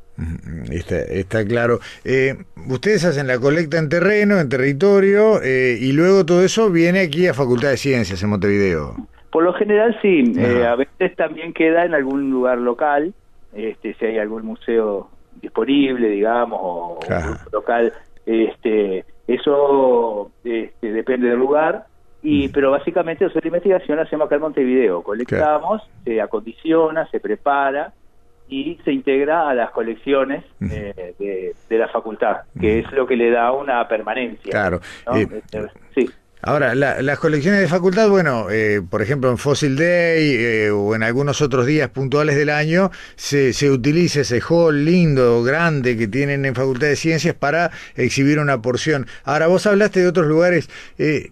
Está, 0.70 0.98
está 0.98 1.44
claro. 1.44 1.78
Eh, 2.04 2.34
ustedes 2.68 3.04
hacen 3.04 3.28
la 3.28 3.38
colecta 3.38 3.78
en 3.78 3.88
terreno, 3.88 4.40
en 4.40 4.48
territorio, 4.48 5.40
eh, 5.42 5.76
y 5.80 5.92
luego 5.92 6.26
todo 6.26 6.42
eso 6.42 6.70
viene 6.70 7.00
aquí 7.00 7.28
a 7.28 7.34
Facultad 7.34 7.70
de 7.70 7.76
Ciencias 7.76 8.22
en 8.22 8.30
Montevideo. 8.30 8.96
Por 9.30 9.44
lo 9.44 9.52
general 9.52 9.96
sí, 10.02 10.32
a 10.40 10.74
veces 10.76 11.14
también 11.16 11.52
queda 11.52 11.84
en 11.84 11.94
algún 11.94 12.30
lugar 12.30 12.58
local, 12.58 13.14
este, 13.56 13.94
si 13.94 14.04
hay 14.04 14.18
algún 14.18 14.44
museo 14.44 15.08
disponible, 15.40 16.08
digamos, 16.08 16.58
o, 16.62 16.98
local, 17.52 17.92
este, 18.24 19.04
eso 19.26 20.30
este, 20.44 20.92
depende 20.92 21.28
del 21.28 21.38
lugar. 21.38 21.86
Y, 22.22 22.48
pero 22.48 22.72
básicamente 22.72 23.24
nosotros 23.24 23.44
la 23.44 23.48
investigación 23.48 23.98
la 23.98 24.04
hacemos 24.04 24.26
acá 24.26 24.34
en 24.36 24.40
Montevideo, 24.40 25.02
colectamos, 25.02 25.82
se 26.04 26.20
acondiciona, 26.20 27.08
se 27.10 27.20
prepara 27.20 27.92
y 28.48 28.78
se 28.84 28.92
integra 28.92 29.48
a 29.48 29.54
las 29.54 29.70
colecciones 29.70 30.44
eh, 30.60 31.14
de, 31.68 31.78
la 31.78 31.88
facultad, 31.88 32.38
que 32.58 32.80
es 32.80 32.90
lo 32.92 33.06
que 33.06 33.16
le 33.16 33.30
da 33.30 33.52
una 33.52 33.86
permanencia. 33.86 34.50
Claro. 34.50 34.80
Eh, 35.14 35.26
este, 35.30 35.68
sí. 35.94 36.10
Ahora, 36.46 36.76
las 36.76 37.18
colecciones 37.18 37.60
de 37.60 37.66
facultad, 37.66 38.08
bueno, 38.08 38.46
eh, 38.52 38.80
por 38.88 39.02
ejemplo 39.02 39.32
en 39.32 39.36
Fossil 39.36 39.74
Day 39.74 40.36
eh, 40.36 40.70
o 40.70 40.94
en 40.94 41.02
algunos 41.02 41.42
otros 41.42 41.66
días 41.66 41.90
puntuales 41.90 42.36
del 42.36 42.50
año, 42.50 42.92
se, 43.16 43.52
se 43.52 43.68
utiliza 43.68 44.20
ese 44.20 44.40
hall 44.48 44.84
lindo, 44.84 45.42
grande 45.42 45.96
que 45.96 46.06
tienen 46.06 46.44
en 46.44 46.54
Facultad 46.54 46.86
de 46.86 46.94
Ciencias 46.94 47.34
para 47.34 47.72
exhibir 47.96 48.38
una 48.38 48.62
porción. 48.62 49.08
Ahora, 49.24 49.48
vos 49.48 49.66
hablaste 49.66 49.98
de 49.98 50.06
otros 50.06 50.28
lugares. 50.28 50.68
Eh, 50.98 51.30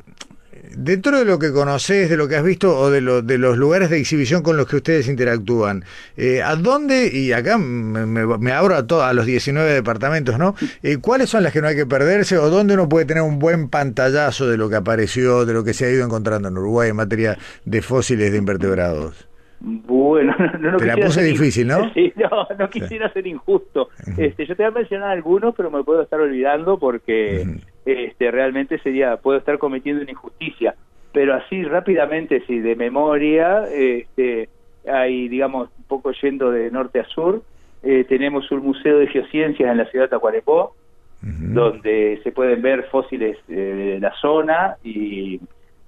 dentro 0.77 1.19
de 1.19 1.25
lo 1.25 1.39
que 1.39 1.53
conoces, 1.53 2.09
de 2.11 2.17
lo 2.17 2.29
que 2.29 2.37
has 2.37 2.45
visto 2.45 2.79
o 2.79 2.91
de, 2.91 3.23
de 3.23 3.39
los 3.39 3.57
lugares 3.57 3.91
de 3.91 3.99
exhibición 3.99 4.43
con 4.43 4.57
los 4.57 4.67
que 4.67 4.77
ustedes 4.77 5.09
interactúan, 5.09 5.85
eh, 6.17 6.43
¿a 6.43 6.57
dónde, 6.57 7.11
y 7.13 7.33
acá 7.33 7.59
me, 7.59 8.53
abro 8.53 8.75
a, 8.75 9.09
a 9.09 9.13
los 9.13 9.27
19 9.27 9.73
departamentos, 9.73 10.39
¿no? 10.39 10.55
Eh, 10.83 10.99
¿Cuáles 11.01 11.31
son 11.31 11.43
las 11.43 11.53
que 11.53 11.61
no 11.61 11.69
hay 11.69 11.77
que 11.77 11.87
perderse 11.87 12.39
o 12.39 12.51
dónde 12.51 12.75
uno 12.75 12.89
puede 12.89 13.07
tener 13.07 13.23
un 13.23 13.39
buen 13.39 13.69
pantallazo 13.69 14.49
de 14.49 14.57
lo 14.57 14.69
que 14.69 14.77
apareció, 14.77 15.45
de 15.45 15.53
lo 15.53 15.65
que 15.65 15.75
se 15.75 15.87
ha 15.87 15.91
ido 15.91 16.05
encontrando 16.05 16.49
en 16.49 16.59
Uruguay 16.59 16.91
en 16.91 16.97
materia 16.97 17.39
de 17.65 17.83
fósiles 17.83 18.33
de 18.33 18.39
invertebrados? 18.39 19.29
Bueno, 19.61 20.35
no, 20.61 20.73
no 20.73 20.77
Te 20.77 20.87
la 20.87 20.97
puse 20.97 21.23
difícil, 21.23 21.67
¿no? 21.67 21.91
Sí, 21.95 22.13
no, 22.17 22.47
no 22.59 22.69
quisiera 22.69 23.11
ser 23.13 23.27
injusto. 23.27 23.89
Este, 24.19 24.47
yo 24.47 24.57
te 24.57 24.63
voy 24.63 24.73
a 24.73 24.75
mencionar 24.75 25.11
algunos, 25.11 25.55
pero 25.55 25.71
me 25.71 25.83
puedo 25.83 26.03
estar 26.03 26.21
olvidando 26.21 26.79
porque 26.79 27.61
este, 27.85 28.31
realmente 28.31 28.79
sería, 28.79 29.17
puedo 29.17 29.39
estar 29.39 29.59
cometiendo 29.59 30.03
una 30.03 30.11
injusticia. 30.11 30.75
Pero 31.13 31.35
así 31.35 31.63
rápidamente, 31.65 32.43
sí, 32.47 32.59
de 32.59 32.75
memoria, 32.75 33.65
este, 33.73 34.49
hay, 34.91 35.29
digamos, 35.29 35.69
un 35.79 35.85
poco 35.85 36.13
yendo 36.13 36.51
de 36.51 36.71
norte 36.71 37.01
a 37.01 37.05
sur, 37.05 37.43
eh, 37.83 38.05
tenemos 38.09 38.51
un 38.51 38.61
museo 38.63 38.99
de 38.99 39.07
geociencias 39.07 39.71
en 39.71 39.79
la 39.79 39.87
ciudad 39.87 40.07
de 40.07 40.11
Tacuarepó, 40.11 40.75
donde 41.23 42.21
se 42.23 42.33
pueden 42.33 42.61
ver 42.61 42.85
fósiles 42.91 43.39
eh, 43.49 43.55
de 43.55 43.99
la 43.99 44.13
zona 44.21 44.77
y, 44.85 45.41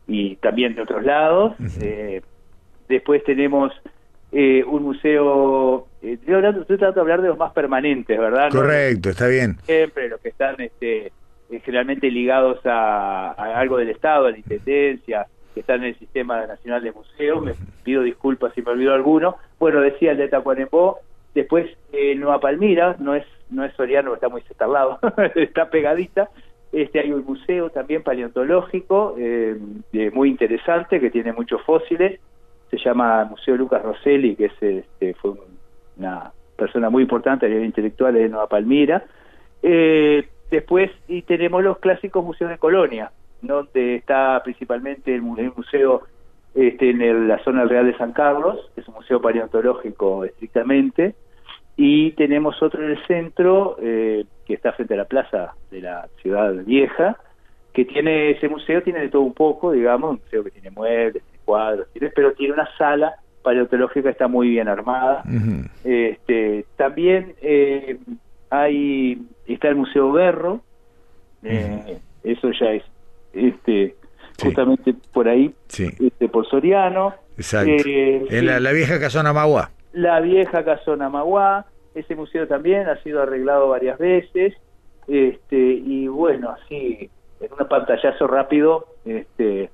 y 0.07 0.37
también 0.37 0.75
de 0.75 0.81
otros 0.83 1.05
lados. 1.05 1.53
eh, 1.83 2.23
después 2.88 3.23
tenemos 3.25 3.73
eh, 4.33 4.65
un 4.65 4.83
museo, 4.83 5.87
eh, 6.03 6.15
estoy, 6.15 6.35
hablando, 6.35 6.62
estoy 6.62 6.79
tratando 6.79 6.95
de 6.97 7.00
hablar 7.03 7.23
de 7.23 7.29
los 7.29 7.38
más 7.38 7.53
permanentes, 7.53 8.19
¿verdad? 8.19 8.50
Correcto, 8.50 9.11
está 9.11 9.29
bien. 9.29 9.57
Siempre 9.65 10.09
los 10.09 10.21
que 10.21 10.29
están 10.31 10.61
este, 10.61 11.12
eh, 11.50 11.61
generalmente 11.61 12.11
ligados 12.11 12.61
a, 12.65 13.33
algo 13.33 13.76
del 13.79 13.91
Estado, 13.91 14.26
a 14.26 14.31
la 14.31 14.38
Intendencia, 14.38 15.26
que 15.55 15.61
están 15.61 15.83
en 15.83 15.91
el 15.91 15.99
Sistema 15.99 16.47
Nacional 16.47 16.83
de 16.83 16.93
Museos, 16.93 17.43
me 17.43 17.55
pido 17.83 18.03
disculpas 18.03 18.53
si 18.55 18.62
me 18.62 18.73
olvido 18.73 18.93
alguno. 18.93 19.37
Bueno, 19.59 19.81
decía 19.81 20.12
el 20.12 20.19
de 20.19 20.29
Tacuarembó, 20.29 20.99
después 21.35 21.71
eh, 21.93 22.15
Nueva 22.15 22.41
Palmira, 22.41 22.97
no 22.99 23.15
es 23.15 23.25
no 23.49 23.65
es 23.65 23.73
Soriano, 23.75 24.12
está 24.12 24.29
muy 24.29 24.43
lado, 24.59 24.99
está 25.37 25.71
pegadita, 25.71 26.29
este 26.73 27.00
hay 27.00 27.12
un 27.12 27.25
museo 27.25 27.71
también 27.71 28.03
paleontológico 28.03 29.15
eh, 29.19 29.57
muy 30.12 30.29
interesante 30.29 31.00
que 31.00 31.11
tiene 31.11 31.33
muchos 31.33 31.62
fósiles. 31.62 32.21
Se 32.71 32.79
llama 32.79 33.25
Museo 33.25 33.57
Lucas 33.57 33.83
Rosselli 33.83 34.35
que 34.35 34.47
es, 34.47 34.62
este, 34.62 35.15
fue 35.15 35.33
una 35.97 36.33
persona 36.57 36.91
muy 36.91 37.03
importante 37.03 37.47
a 37.47 37.49
nivel 37.49 37.65
intelectual 37.67 38.15
de 38.15 38.29
Nueva 38.29 38.49
Palmira. 38.49 39.05
Eh, 39.62 40.26
Después 40.50 40.91
y 41.09 41.23
tenemos 41.23 41.62
los 41.62 41.79
clásicos 41.79 42.25
museos 42.25 42.50
de 42.50 42.59
Colonia, 42.59 43.11
donde 43.43 43.97
está 43.97 44.41
principalmente 44.45 45.15
el, 45.15 45.23
museo 45.23 46.03
este, 46.55 46.91
en 46.91 47.29
la 47.29 47.43
zona 47.45 47.65
real 47.65 47.87
de 47.87 47.97
San 47.97 48.12
Carlos, 48.12 48.71
que 48.75 48.81
es 48.81 48.88
un 48.88 48.95
museo 48.95 49.21
paleontológico 49.21 50.25
estrictamente, 50.25 51.15
y 51.76 52.12
tenemos 52.12 52.62
otro 52.62 52.83
en 52.83 52.93
el 52.93 53.07
centro, 53.07 53.76
eh, 53.81 54.25
que 54.47 54.55
está 54.55 54.73
frente 54.73 54.95
a 54.95 54.99
la 54.99 55.05
plaza 55.05 55.55
de 55.71 55.83
la 55.83 56.09
ciudad 56.23 56.55
vieja, 56.65 57.19
que 57.75 57.85
tiene 57.85 58.31
ese 58.31 58.49
museo, 58.49 58.83
tiene 58.83 59.00
de 59.00 59.09
todo 59.11 59.23
un 59.23 59.35
poco, 59.35 59.73
digamos, 59.73 60.12
un 60.12 60.21
museo 60.23 60.45
que 60.45 60.50
tiene 60.50 60.71
muebles, 60.71 61.23
tiene 61.23 61.45
cuadros, 61.45 61.88
pero 62.15 62.33
tiene 62.33 62.55
una 62.55 62.69
sala 62.79 63.17
paleontológica 63.43 64.11
está 64.11 64.26
muy 64.26 64.49
bien 64.49 64.67
armada. 64.67 65.23
este, 65.85 66.65
también 66.76 67.35
eh, 67.43 67.99
hay 68.50 69.19
está 69.47 69.69
el 69.69 69.76
Museo 69.76 70.12
Berro, 70.12 70.61
eh, 71.43 71.99
eso 72.25 72.50
ya 72.59 72.73
es 72.73 72.83
este 73.33 73.95
justamente 74.43 74.95
por 75.12 75.29
ahí, 75.29 75.55
este, 75.69 76.29
por 76.29 76.47
Soriano. 76.49 77.15
Exacto. 77.37 77.71
Eh, 77.71 78.26
en 78.31 78.47
la, 78.47 78.73
vieja 78.73 78.99
casona 78.99 79.33
Magua. 79.33 79.71
La 79.93 80.21
vieja 80.21 80.65
casona 80.65 81.09
Magua, 81.09 81.67
ese 81.95 82.15
museo 82.15 82.47
también 82.47 82.88
ha 82.88 83.03
sido 83.03 83.23
arreglado 83.23 83.69
varias 83.69 83.99
veces, 83.99 84.55
este 85.09 85.57
y 85.57 86.09
bueno, 86.09 86.50
así 86.50 87.11
en 87.41 87.53
un 87.53 87.69
pantallazo 87.69 88.26
rápido, 88.26 88.87
este 89.05 89.71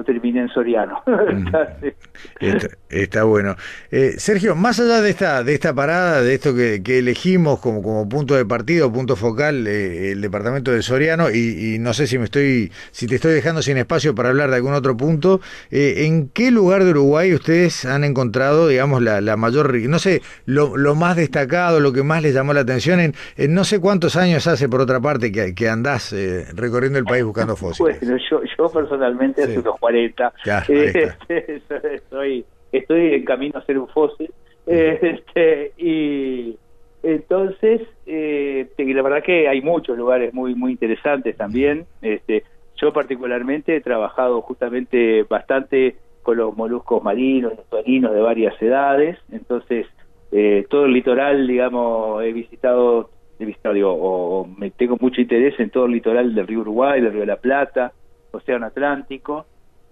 lo 0.00 0.04
terminé 0.04 0.40
en 0.40 0.48
Soriano. 0.48 1.02
está, 2.40 2.68
está, 2.88 3.24
bueno. 3.24 3.56
Eh, 3.90 4.14
Sergio, 4.16 4.56
más 4.56 4.80
allá 4.80 5.00
de 5.00 5.10
esta, 5.10 5.44
de 5.44 5.54
esta 5.54 5.74
parada, 5.74 6.22
de 6.22 6.34
esto 6.34 6.54
que, 6.54 6.82
que 6.82 6.98
elegimos 6.98 7.60
como, 7.60 7.82
como 7.82 8.08
punto 8.08 8.34
de 8.34 8.44
partido, 8.46 8.92
punto 8.92 9.16
focal, 9.16 9.66
eh, 9.66 10.12
el 10.12 10.20
departamento 10.20 10.72
de 10.72 10.82
Soriano, 10.82 11.30
y, 11.30 11.74
y, 11.74 11.78
no 11.78 11.92
sé 11.92 12.06
si 12.06 12.18
me 12.18 12.24
estoy, 12.24 12.72
si 12.90 13.06
te 13.06 13.16
estoy 13.16 13.32
dejando 13.32 13.62
sin 13.62 13.76
espacio 13.76 14.14
para 14.14 14.30
hablar 14.30 14.50
de 14.50 14.56
algún 14.56 14.72
otro 14.72 14.96
punto, 14.96 15.40
eh, 15.70 16.06
¿en 16.06 16.28
qué 16.28 16.50
lugar 16.50 16.84
de 16.84 16.90
Uruguay 16.90 17.34
ustedes 17.34 17.84
han 17.84 18.04
encontrado, 18.04 18.68
digamos, 18.68 19.02
la, 19.02 19.20
la 19.20 19.36
mayor, 19.36 19.74
no 19.74 19.98
sé, 19.98 20.22
lo, 20.46 20.76
lo, 20.76 20.94
más 20.94 21.16
destacado, 21.16 21.80
lo 21.80 21.92
que 21.92 22.02
más 22.02 22.22
les 22.22 22.34
llamó 22.34 22.54
la 22.54 22.60
atención, 22.60 23.00
en, 23.00 23.14
en 23.36 23.54
no 23.54 23.64
sé 23.64 23.80
cuántos 23.80 24.16
años 24.16 24.46
hace, 24.46 24.68
por 24.68 24.80
otra 24.80 25.00
parte, 25.00 25.30
que, 25.30 25.54
que 25.54 25.68
andás 25.68 26.12
eh, 26.12 26.46
recorriendo 26.54 26.98
el 26.98 27.04
país 27.04 27.24
buscando 27.24 27.56
fósiles? 27.56 28.00
Bueno, 28.00 28.16
yo, 28.30 28.40
yo 28.60 28.70
personalmente 28.70 29.42
sí. 29.42 29.50
hace 29.50 29.60
unos 29.60 29.80
40. 29.80 30.32
Ya, 30.44 30.58
este, 30.68 31.62
estoy, 31.94 32.44
estoy 32.72 33.14
en 33.14 33.24
camino 33.24 33.58
a 33.58 33.64
ser 33.64 33.78
un 33.78 33.88
fósil. 33.88 34.30
Este, 34.66 35.72
y 35.78 36.56
entonces, 37.02 37.82
eh, 38.06 38.68
la 38.76 39.02
verdad 39.02 39.22
que 39.22 39.48
hay 39.48 39.62
muchos 39.62 39.96
lugares 39.96 40.34
muy 40.34 40.54
muy 40.54 40.72
interesantes 40.72 41.36
también. 41.36 41.86
Este, 42.02 42.44
yo 42.76 42.92
particularmente 42.92 43.76
he 43.76 43.80
trabajado 43.80 44.42
justamente 44.42 45.24
bastante 45.24 45.96
con 46.22 46.36
los 46.36 46.56
moluscos 46.56 47.02
marinos, 47.02 47.54
los 47.56 47.72
marinos 47.72 48.12
de 48.12 48.20
varias 48.20 48.60
edades. 48.60 49.18
Entonces, 49.32 49.86
eh, 50.32 50.66
todo 50.68 50.84
el 50.84 50.92
litoral, 50.92 51.46
digamos, 51.46 52.22
he 52.22 52.32
visitado, 52.32 53.10
he 53.38 53.44
visitado, 53.46 53.74
digo, 53.74 53.92
o, 53.92 54.46
me 54.46 54.70
tengo 54.70 54.96
mucho 55.00 55.20
interés 55.20 55.58
en 55.58 55.70
todo 55.70 55.86
el 55.86 55.92
litoral 55.92 56.34
del 56.34 56.46
río 56.46 56.60
Uruguay, 56.60 57.00
del 57.00 57.12
río 57.12 57.20
de 57.22 57.26
la 57.26 57.36
Plata, 57.36 57.92
Océano 58.32 58.66
Atlántico. 58.66 59.46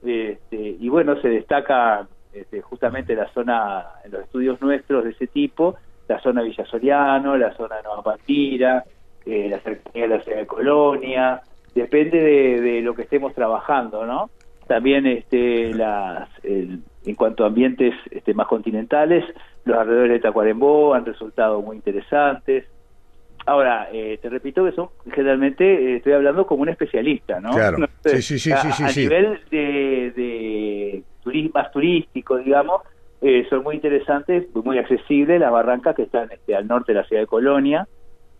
Este, 0.04 0.56
y 0.56 0.88
bueno, 0.88 1.20
se 1.20 1.28
destaca 1.28 2.06
este, 2.32 2.60
justamente 2.60 3.14
la 3.14 3.28
zona, 3.32 3.86
en 4.04 4.12
los 4.12 4.22
estudios 4.22 4.60
nuestros 4.60 5.04
de 5.04 5.10
ese 5.10 5.26
tipo, 5.26 5.76
la 6.06 6.20
zona 6.20 6.42
Villa 6.42 6.64
Soriano, 6.66 7.36
la 7.36 7.54
zona 7.54 7.76
Nueva 7.82 8.02
Pampira, 8.02 8.84
eh, 9.26 9.48
la 9.48 9.58
cercanía 9.60 10.08
de 10.08 10.16
la 10.16 10.22
ciudad 10.22 10.38
de 10.38 10.46
Colonia, 10.46 11.42
depende 11.74 12.22
de, 12.22 12.60
de, 12.60 12.80
lo 12.82 12.94
que 12.94 13.02
estemos 13.02 13.34
trabajando, 13.34 14.06
¿no? 14.06 14.30
También 14.66 15.06
este, 15.06 15.72
las, 15.72 16.28
en 16.44 17.14
cuanto 17.16 17.44
a 17.44 17.46
ambientes 17.46 17.94
este, 18.10 18.34
más 18.34 18.46
continentales, 18.46 19.24
los 19.64 19.78
alrededores 19.78 20.12
de 20.12 20.20
Tacuarembó 20.20 20.94
han 20.94 21.06
resultado 21.06 21.62
muy 21.62 21.76
interesantes. 21.76 22.66
Ahora, 23.48 23.88
eh, 23.92 24.18
te 24.20 24.28
repito 24.28 24.64
que 24.64 24.72
son 24.72 24.90
generalmente 25.10 25.64
eh, 25.64 25.96
estoy 25.96 26.12
hablando 26.12 26.46
como 26.46 26.62
un 26.62 26.68
especialista, 26.68 27.40
¿no? 27.40 27.50
Claro. 27.50 27.78
Sé, 28.02 28.20
sí, 28.20 28.38
sí, 28.38 28.50
sí, 28.50 28.52
a, 28.52 28.72
sí, 28.72 28.82
a 28.82 28.88
sí. 28.88 29.00
nivel 29.00 29.40
de, 29.50 30.12
de 30.14 31.02
turismo 31.22 31.52
más 31.54 31.72
turístico, 31.72 32.36
digamos, 32.36 32.82
eh, 33.20 33.46
son 33.50 33.64
muy 33.64 33.76
interesantes, 33.76 34.44
muy 34.54 34.78
accesibles 34.78 35.40
las 35.40 35.50
barrancas 35.50 35.96
que 35.96 36.02
están 36.02 36.30
este, 36.30 36.54
al 36.54 36.68
norte 36.68 36.92
de 36.92 37.00
la 37.00 37.06
ciudad 37.06 37.22
de 37.22 37.26
Colonia, 37.26 37.88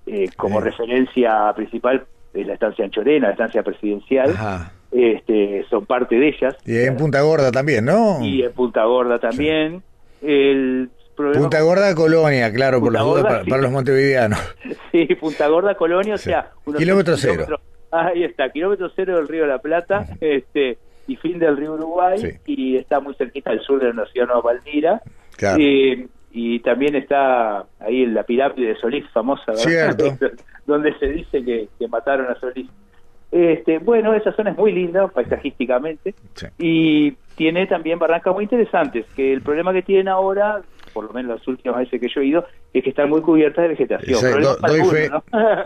eh, 0.07 0.29
como 0.37 0.61
referencia 0.61 1.53
principal 1.57 2.07
es 2.33 2.47
la 2.47 2.55
estancia 2.55 2.85
Anchorena, 2.85 3.29
la 3.29 3.33
estancia 3.33 3.63
presidencial, 3.63 4.31
Ajá. 4.31 4.73
este, 4.93 5.65
son 5.69 5.87
parte 5.87 6.17
de 6.17 6.29
ellas. 6.29 6.55
Y 6.65 6.77
en 6.77 6.97
Punta 6.97 7.23
Gorda 7.23 7.51
también, 7.51 7.87
¿no? 7.87 8.23
Y 8.23 8.43
en 8.43 8.53
Punta 8.53 8.85
Gorda 8.85 9.19
también. 9.19 9.83
El 10.23 10.91
Punta 11.19 11.61
Gorda, 11.61 11.95
Colonia, 11.95 12.53
claro, 12.53 12.81
por 12.81 12.93
las 12.93 13.03
dudas 13.03 13.25
para, 13.25 13.45
sí. 13.45 13.51
para 13.51 13.63
los 13.63 13.71
montevideanos. 13.73 14.39
Sí, 14.93 15.07
Punta 15.17 15.47
Gorda, 15.49 15.75
Colonia, 15.75 16.15
o 16.15 16.19
sea, 16.19 16.51
unos 16.65 16.79
Kilómetro 16.81 17.17
cero. 17.17 17.45
Ahí 17.91 18.25
está, 18.25 18.51
kilómetro 18.51 18.91
cero 18.97 19.17
del 19.17 19.29
río 19.29 19.43
de 19.43 19.49
la 19.49 19.59
Plata, 19.59 20.07
este 20.21 20.79
y 21.07 21.17
fin 21.17 21.39
del 21.39 21.57
río 21.57 21.75
Uruguay, 21.75 22.19
Sí. 22.19 22.31
y 22.47 22.77
está 22.77 23.01
muy 23.01 23.15
cerquita 23.15 23.51
al 23.51 23.61
sur 23.61 23.81
de 23.81 23.93
la 23.95 24.05
ciudad 24.07 24.27
de 24.27 24.33
Nueva 24.35 24.43
Palmira. 24.43 25.03
Claro. 25.37 25.59
Eh, 25.61 26.07
y 26.33 26.61
también 26.61 26.95
está 26.97 27.65
ahí 27.81 28.03
en 28.03 28.15
la 28.15 28.23
pirámide 28.25 28.69
de 28.69 28.77
Solís, 28.77 29.05
famosa, 29.13 29.45
¿verdad? 29.53 29.63
Cierto. 29.97 30.17
donde 30.67 30.93
se 30.99 31.07
dice 31.07 31.43
que, 31.45 31.69
que 31.79 31.89
mataron 31.89 32.27
a 32.31 32.39
Solís. 32.41 32.69
Este, 33.31 33.79
bueno, 33.79 34.15
esa 34.15 34.33
zona 34.33 34.51
es 34.53 34.57
muy 34.57 34.73
linda 34.73 35.07
paisajísticamente 35.09 36.15
Sí. 36.35 36.47
y 36.59 37.11
tiene 37.37 37.67
también 37.67 37.99
barrancas 37.99 38.35
muy 38.35 38.45
interesantes, 38.45 39.05
que 39.15 39.33
el 39.35 39.43
problema 39.43 39.73
que 39.73 39.83
tienen 39.83 40.09
ahora, 40.09 40.63
por 40.99 41.07
lo 41.07 41.13
menos 41.13 41.39
las 41.39 41.47
últimas 41.47 41.79
veces 41.79 42.01
que 42.01 42.09
yo 42.13 42.21
he 42.21 42.27
ido, 42.27 42.45
es 42.75 42.83
que 42.83 42.91
están 42.91 43.09
muy 43.09 43.21
cubiertas 43.21 43.63
de 43.63 43.69
vegetación. 43.69 44.19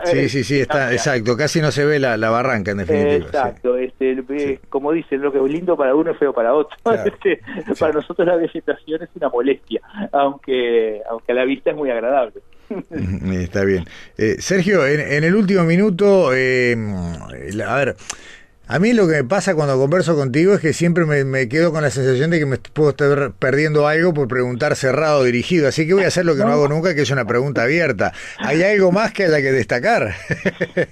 Sí, 0.03 0.29
sí, 0.29 0.43
sí, 0.43 0.59
está, 0.61 0.91
exacto. 0.91 1.35
Casi 1.35 1.59
no 1.59 1.71
se 1.71 1.85
ve 1.85 1.97
la, 1.97 2.17
la 2.17 2.29
barranca, 2.29 2.69
en 2.69 2.77
definitiva. 2.77 3.17
sí. 3.17 3.23
Exacto, 3.25 3.77
este, 3.77 4.11
eh, 4.29 4.59
como 4.69 4.91
dicen, 4.91 5.21
lo 5.21 5.31
que 5.31 5.39
es 5.43 5.51
lindo 5.51 5.75
para 5.75 5.95
uno 5.95 6.11
es 6.11 6.19
feo 6.19 6.33
para 6.33 6.53
otro. 6.53 6.77
Claro, 6.83 7.03
Este, 7.09 7.39
sí. 7.65 7.73
Para 7.79 7.93
nosotros 7.93 8.27
la 8.27 8.35
vegetación 8.35 9.01
es 9.01 9.09
una 9.15 9.29
molestia, 9.29 9.81
aunque 10.11 11.01
aunque 11.09 11.31
a 11.31 11.35
la 11.35 11.45
vista 11.45 11.71
es 11.71 11.75
muy 11.75 11.89
agradable. 11.89 12.41
Está 13.41 13.63
bien. 13.63 13.85
Eh, 14.19 14.35
Sergio, 14.37 14.85
en, 14.85 14.99
en 14.99 15.23
el 15.23 15.33
último 15.33 15.63
minuto, 15.63 16.29
eh, 16.35 16.75
a 17.67 17.75
ver, 17.75 17.95
a 18.67 18.79
mí 18.79 18.93
lo 18.93 19.07
que 19.07 19.13
me 19.15 19.23
pasa 19.25 19.55
cuando 19.55 19.77
converso 19.77 20.15
contigo 20.15 20.53
es 20.53 20.59
que 20.61 20.73
siempre 20.73 21.05
me, 21.05 21.23
me 21.25 21.49
quedo 21.49 21.71
con 21.71 21.81
la 21.83 21.89
sensación 21.89 22.31
de 22.31 22.39
que 22.39 22.45
me 22.45 22.57
puedo 22.57 22.89
estar 22.91 23.31
perdiendo 23.37 23.87
algo 23.87 24.13
por 24.13 24.27
preguntar 24.27 24.75
cerrado 24.75 25.19
o 25.19 25.23
dirigido. 25.23 25.67
Así 25.67 25.85
que 25.87 25.93
voy 25.93 26.03
a 26.03 26.07
hacer 26.07 26.25
lo 26.25 26.33
que 26.35 26.43
no 26.43 26.51
hago 26.53 26.67
nunca, 26.67 26.95
que 26.95 27.01
es 27.01 27.11
una 27.11 27.25
pregunta 27.25 27.63
abierta. 27.63 28.13
¿Hay 28.39 28.63
algo 28.63 28.91
más 28.91 29.11
que 29.13 29.25
haya 29.25 29.37
que 29.41 29.51
destacar? 29.51 30.11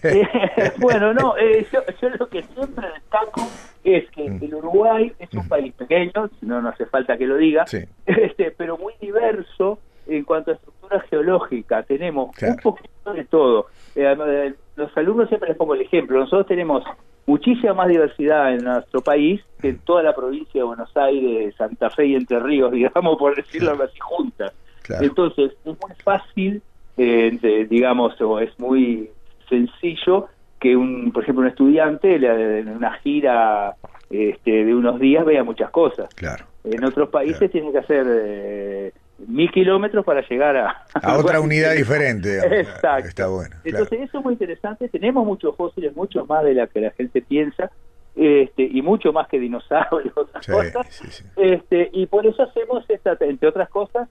Eh, 0.03 0.71
bueno, 0.77 1.13
no, 1.13 1.37
eh, 1.37 1.65
yo, 1.71 1.79
yo 2.01 2.09
lo 2.09 2.27
que 2.27 2.43
siempre 2.43 2.87
destaco 2.93 3.47
es 3.83 4.03
que 4.11 4.29
Mm. 4.29 4.43
el 4.43 4.55
Uruguay 4.55 5.13
es 5.19 5.33
un 5.33 5.47
país 5.47 5.73
pequeño, 5.73 6.29
no, 6.41 6.61
no 6.61 6.69
hace 6.69 6.85
falta 6.85 7.17
que 7.17 7.25
lo 7.25 7.37
diga, 7.37 7.65
Sí. 7.67 7.79
este, 8.05 8.51
pero 8.51 8.77
muy 8.77 8.93
diverso 9.01 9.79
en 10.07 10.23
cuanto 10.23 10.51
a 10.51 10.55
estructura 10.55 10.99
geológica. 11.09 11.83
Tenemos 11.83 12.35
Claro. 12.35 12.55
un 12.55 12.61
poquito 12.61 13.13
de 13.13 13.25
todo. 13.25 13.67
Eh, 13.95 14.53
los 14.75 14.95
alumnos 14.97 15.27
siempre 15.29 15.49
les 15.49 15.57
pongo 15.57 15.73
el 15.75 15.81
ejemplo. 15.81 16.19
Nosotros 16.19 16.47
tenemos 16.47 16.83
muchísima 17.31 17.73
más 17.73 17.87
diversidad 17.87 18.53
en 18.53 18.63
nuestro 18.65 19.01
país 19.01 19.41
que 19.61 19.69
en 19.69 19.79
toda 19.79 20.03
la 20.03 20.13
provincia 20.13 20.59
de 20.59 20.63
Buenos 20.63 20.95
Aires, 20.97 21.55
Santa 21.57 21.89
Fe 21.91 22.07
y 22.07 22.15
Entre 22.15 22.39
Ríos, 22.39 22.71
digamos, 22.79 23.17
por 23.17 23.35
decirlo 23.35 23.71
así, 23.81 23.99
juntas. 23.99 24.51
Claro. 24.83 25.05
Entonces, 25.05 25.51
es 25.63 25.79
muy 25.79 25.91
fácil, 26.03 26.61
eh, 26.97 27.37
de- 27.41 27.65
digamos, 27.67 28.19
o 28.21 28.39
es 28.39 28.51
muy 28.59 29.09
sencillo 29.47 30.27
que, 30.59 30.75
un, 30.75 31.11
por 31.11 31.23
ejemplo, 31.23 31.41
un 31.43 31.47
estudiante 31.49 32.15
en 32.15 32.69
una 32.69 32.93
gira 32.99 33.75
este, 34.09 34.65
de 34.65 34.75
unos 34.75 34.99
días 34.99 35.23
vea 35.25 35.43
muchas 35.43 35.69
cosas. 35.71 36.09
Claro. 36.15 36.45
En 36.63 36.83
otros 36.83 37.09
países 37.09 37.37
Claro. 37.39 37.51
tiene 37.51 37.71
que 37.71 37.77
hacer 37.79 38.05
eh, 38.09 38.91
mil 39.27 39.51
kilómetros 39.51 40.03
para 40.05 40.21
llegar 40.27 40.55
a... 40.57 40.85
A 40.93 41.17
otra 41.17 41.39
unidad 41.39 41.73
diferente. 41.75 42.39
Exacto. 42.61 43.07
Está 43.09 43.27
bueno. 43.27 43.49
claro. 43.63 43.83
Entonces 43.83 44.01
eso 44.09 44.17
es 44.19 44.23
muy 44.23 44.33
interesante. 44.33 44.89
Tenemos 44.89 45.25
muchos 45.25 45.55
fósiles, 45.55 45.95
muchos 45.95 46.27
más 46.27 46.43
de 46.43 46.53
la 46.55 46.67
que 46.67 46.81
la 46.81 46.91
gente 46.91 47.21
piensa, 47.21 47.71
este, 48.15 48.63
y 48.63 48.81
mucho 48.81 49.13
más 49.13 49.27
que 49.27 49.39
dinosaurios, 49.39 50.15
otras 50.17 50.45
Sí, 50.45 50.51
cosas. 50.51 50.87
sí, 50.89 51.07
sí. 51.09 51.23
Este, 51.37 51.89
y 51.93 52.05
por 52.07 52.25
eso 52.25 52.43
hacemos, 52.43 52.83
esta, 52.89 53.15
entre 53.21 53.47
otras 53.49 53.69
cosas, 53.69 54.09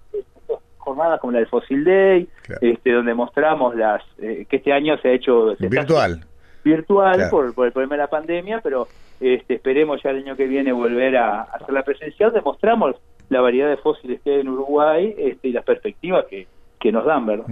jornadas 0.78 1.20
como 1.20 1.32
la 1.32 1.38
del 1.40 1.48
Fossil 1.48 1.84
Day, 1.84 2.28
Claro. 2.42 2.60
este, 2.62 2.92
donde 2.92 3.12
mostramos 3.14 3.76
las 3.76 4.02
eh, 4.18 4.46
que 4.48 4.56
este 4.56 4.72
año 4.72 4.96
se 4.98 5.08
ha 5.08 5.12
hecho 5.12 5.48
se 5.56 5.64
está 5.66 5.68
Virtual. 5.80 6.24
virtual 6.64 7.14
Claro. 7.16 7.30
por, 7.30 7.54
por 7.54 7.66
el 7.66 7.72
problema 7.72 7.96
de 7.96 8.02
la 8.02 8.08
pandemia, 8.08 8.60
pero 8.62 8.88
este, 9.20 9.54
esperemos 9.56 10.02
ya 10.02 10.10
el 10.10 10.18
año 10.24 10.36
que 10.36 10.46
viene 10.46 10.72
volver 10.72 11.18
a, 11.18 11.40
a 11.40 11.42
hacer 11.42 11.74
la 11.74 11.82
presencial. 11.82 12.32
Demostramos 12.32 12.96
la 13.30 13.40
variedad 13.40 13.68
de 13.70 13.78
fósiles 13.78 14.20
que 14.22 14.34
hay 14.34 14.40
en 14.40 14.48
Uruguay 14.48 15.14
este, 15.16 15.48
y 15.48 15.52
las 15.52 15.64
perspectivas 15.64 16.26
que, 16.28 16.46
que 16.78 16.92
nos 16.92 17.04
dan, 17.06 17.24
¿verdad? 17.26 17.46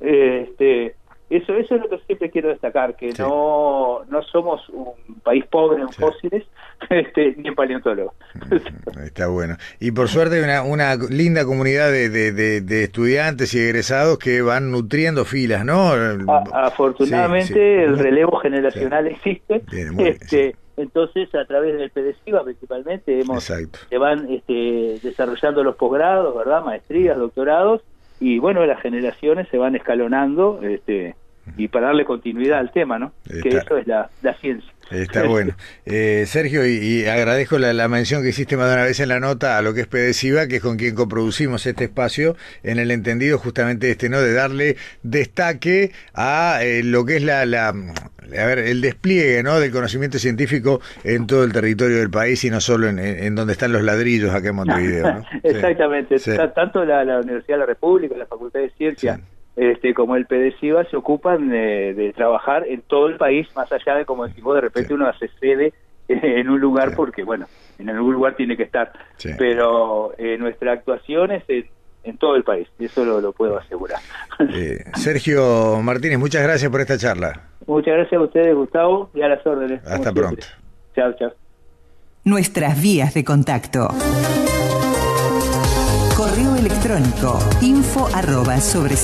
Este, 0.00 0.94
eso, 1.30 1.52
eso 1.54 1.74
es 1.74 1.82
lo 1.82 1.88
que 1.90 1.98
siempre 2.06 2.30
quiero 2.30 2.48
destacar, 2.48 2.96
que 2.96 3.12
Sí. 3.12 3.20
no, 3.20 4.00
no 4.08 4.22
somos 4.22 4.66
un 4.70 4.94
país 5.22 5.44
pobre 5.46 5.82
en 5.82 5.88
Sí. 5.90 6.00
fósiles 6.00 6.44
este, 6.90 7.34
ni 7.36 7.48
en 7.48 7.54
paleontólogos. 7.54 8.14
Está 9.04 9.26
bueno. 9.26 9.56
Y 9.80 9.90
por 9.90 10.08
suerte 10.08 10.36
hay 10.36 10.42
una, 10.42 10.62
una 10.62 10.94
linda 11.10 11.44
comunidad 11.44 11.90
de, 11.92 12.08
de- 12.08 12.32
de- 12.32 12.60
de 12.62 12.84
estudiantes 12.84 13.52
y 13.54 13.58
egresados 13.58 14.18
que 14.18 14.40
van 14.40 14.70
nutriendo 14.70 15.24
filas, 15.26 15.64
¿no? 15.66 15.90
A- 15.92 16.44
afortunadamente 16.66 17.52
Sí, 17.52 17.58
el 17.58 17.98
relevo 17.98 18.38
generacional 18.38 19.06
existe. 19.08 19.62
Bien, 19.70 19.94
muy 19.94 20.04
bien, 20.04 20.16
este. 20.20 20.56
Entonces, 20.78 21.34
a 21.34 21.44
través 21.44 21.76
del 21.76 21.90
PDCIVA 21.90 22.44
principalmente, 22.44 23.20
hemos, 23.20 23.44
se 23.44 23.98
van 23.98 24.30
este, 24.30 24.98
desarrollando 25.02 25.64
los 25.64 25.76
posgrados, 25.76 26.36
¿verdad? 26.36 26.64
Maestrías, 26.64 27.18
doctorados, 27.18 27.82
y 28.20 28.38
bueno, 28.38 28.64
las 28.64 28.80
generaciones 28.80 29.48
se 29.48 29.58
van 29.58 29.74
escalonando 29.74 30.60
este, 30.62 31.16
y 31.56 31.68
para 31.68 31.86
darle 31.86 32.04
continuidad 32.04 32.58
al 32.58 32.72
tema, 32.72 32.98
¿no? 32.98 33.12
Que 33.24 33.48
eso 33.48 33.76
es 33.76 33.86
la, 33.86 34.10
la 34.22 34.34
ciencia. 34.34 34.72
Está 34.90 35.24
bueno. 35.24 35.54
Eh, 35.84 36.24
Sergio, 36.26 36.66
y, 36.66 36.78
y 36.78 37.06
agradezco 37.06 37.58
la, 37.58 37.72
la 37.72 37.88
mención 37.88 38.22
que 38.22 38.30
hiciste 38.30 38.56
más 38.56 38.68
de 38.68 38.74
una 38.74 38.84
vez 38.84 39.00
en 39.00 39.08
la 39.10 39.20
nota 39.20 39.58
a 39.58 39.62
lo 39.62 39.74
que 39.74 39.82
es 39.82 39.86
Pedesiva, 39.86 40.46
que 40.46 40.56
es 40.56 40.62
con 40.62 40.76
quien 40.76 40.94
coproducimos 40.94 41.66
este 41.66 41.84
espacio, 41.84 42.36
en 42.62 42.78
el 42.78 42.90
entendido 42.90 43.38
justamente 43.38 43.90
este, 43.90 44.08
¿no? 44.08 44.20
De 44.20 44.32
darle 44.32 44.76
destaque 45.02 45.92
a 46.14 46.60
eh, 46.62 46.82
lo 46.82 47.04
que 47.04 47.16
es 47.16 47.22
la, 47.22 47.44
la, 47.44 47.74
a 48.36 48.46
ver, 48.46 48.58
el 48.58 48.80
despliegue 48.80 49.42
¿no? 49.42 49.58
del 49.60 49.70
conocimiento 49.70 50.18
científico 50.18 50.80
en 51.04 51.26
todo 51.26 51.44
el 51.44 51.52
territorio 51.52 51.98
del 51.98 52.10
país 52.10 52.42
y 52.44 52.50
no 52.50 52.60
solo 52.60 52.88
en, 52.88 52.98
en 52.98 53.34
donde 53.34 53.52
están 53.52 53.72
los 53.72 53.82
ladrillos 53.82 54.34
acá 54.34 54.48
en 54.50 54.56
Montevideo. 54.56 55.14
¿no? 55.14 55.24
Exactamente, 55.42 56.16
tanto 56.54 56.84
la, 56.84 57.20
Universidad 57.20 57.56
de 57.56 57.60
la 57.60 57.66
República, 57.66 58.16
la 58.16 58.26
Facultad 58.26 58.60
de 58.60 58.70
Ciencias, 58.70 59.20
este, 59.58 59.92
como 59.92 60.14
el 60.14 60.26
PDCIVA 60.26 60.84
se 60.84 60.96
ocupan 60.96 61.48
de, 61.48 62.12
trabajar 62.16 62.64
en 62.68 62.80
todo 62.82 63.08
el 63.08 63.16
país, 63.16 63.48
más 63.56 63.70
allá 63.72 63.96
de, 63.96 64.04
como 64.04 64.26
decimos, 64.26 64.54
de 64.54 64.60
repente 64.60 64.94
uno 64.94 65.08
hace 65.08 65.28
sede 65.40 65.72
en 66.08 66.48
un 66.48 66.60
lugar 66.60 66.94
porque, 66.94 67.24
bueno, 67.24 67.46
en 67.78 67.90
algún 67.90 68.14
lugar 68.14 68.36
tiene 68.36 68.56
que 68.56 68.62
estar. 68.62 68.92
Pero 69.36 70.12
eh, 70.16 70.38
nuestra 70.38 70.72
actuación 70.72 71.32
es 71.32 71.42
en, 72.04 72.16
todo 72.18 72.36
el 72.36 72.44
país, 72.44 72.68
y 72.78 72.84
eso 72.84 73.04
lo, 73.04 73.32
puedo 73.32 73.58
asegurar. 73.58 73.98
Eh, 74.54 74.84
Sergio 74.94 75.82
Martínez, 75.82 76.18
muchas 76.18 76.44
gracias 76.44 76.70
por 76.70 76.80
esta 76.80 76.96
charla. 76.96 77.48
Muchas 77.66 77.94
gracias 77.94 78.20
a 78.20 78.24
ustedes, 78.24 78.54
Gustavo, 78.54 79.10
y 79.12 79.22
a 79.22 79.28
las 79.28 79.44
órdenes. 79.44 79.84
Hasta 79.84 80.12
pronto. 80.12 80.46
Chao, 80.94 81.12
chao. 81.18 81.32
Nuestras 82.24 82.80
vías 82.80 83.12
de 83.14 83.24
contacto. 83.24 83.88
Correo 86.18 86.56
electrónico 86.56 87.38
info 87.60 88.08
arroba 88.12 88.60
sobre 88.60 88.96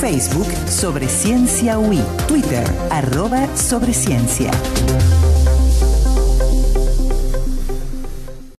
Facebook 0.00 0.48
sobre 0.68 1.06
ciencia 1.06 1.78
UI. 1.78 2.02
Twitter 2.26 2.66
arroba 2.90 3.46
sobre 3.56 3.94
ciencia. 3.94 4.50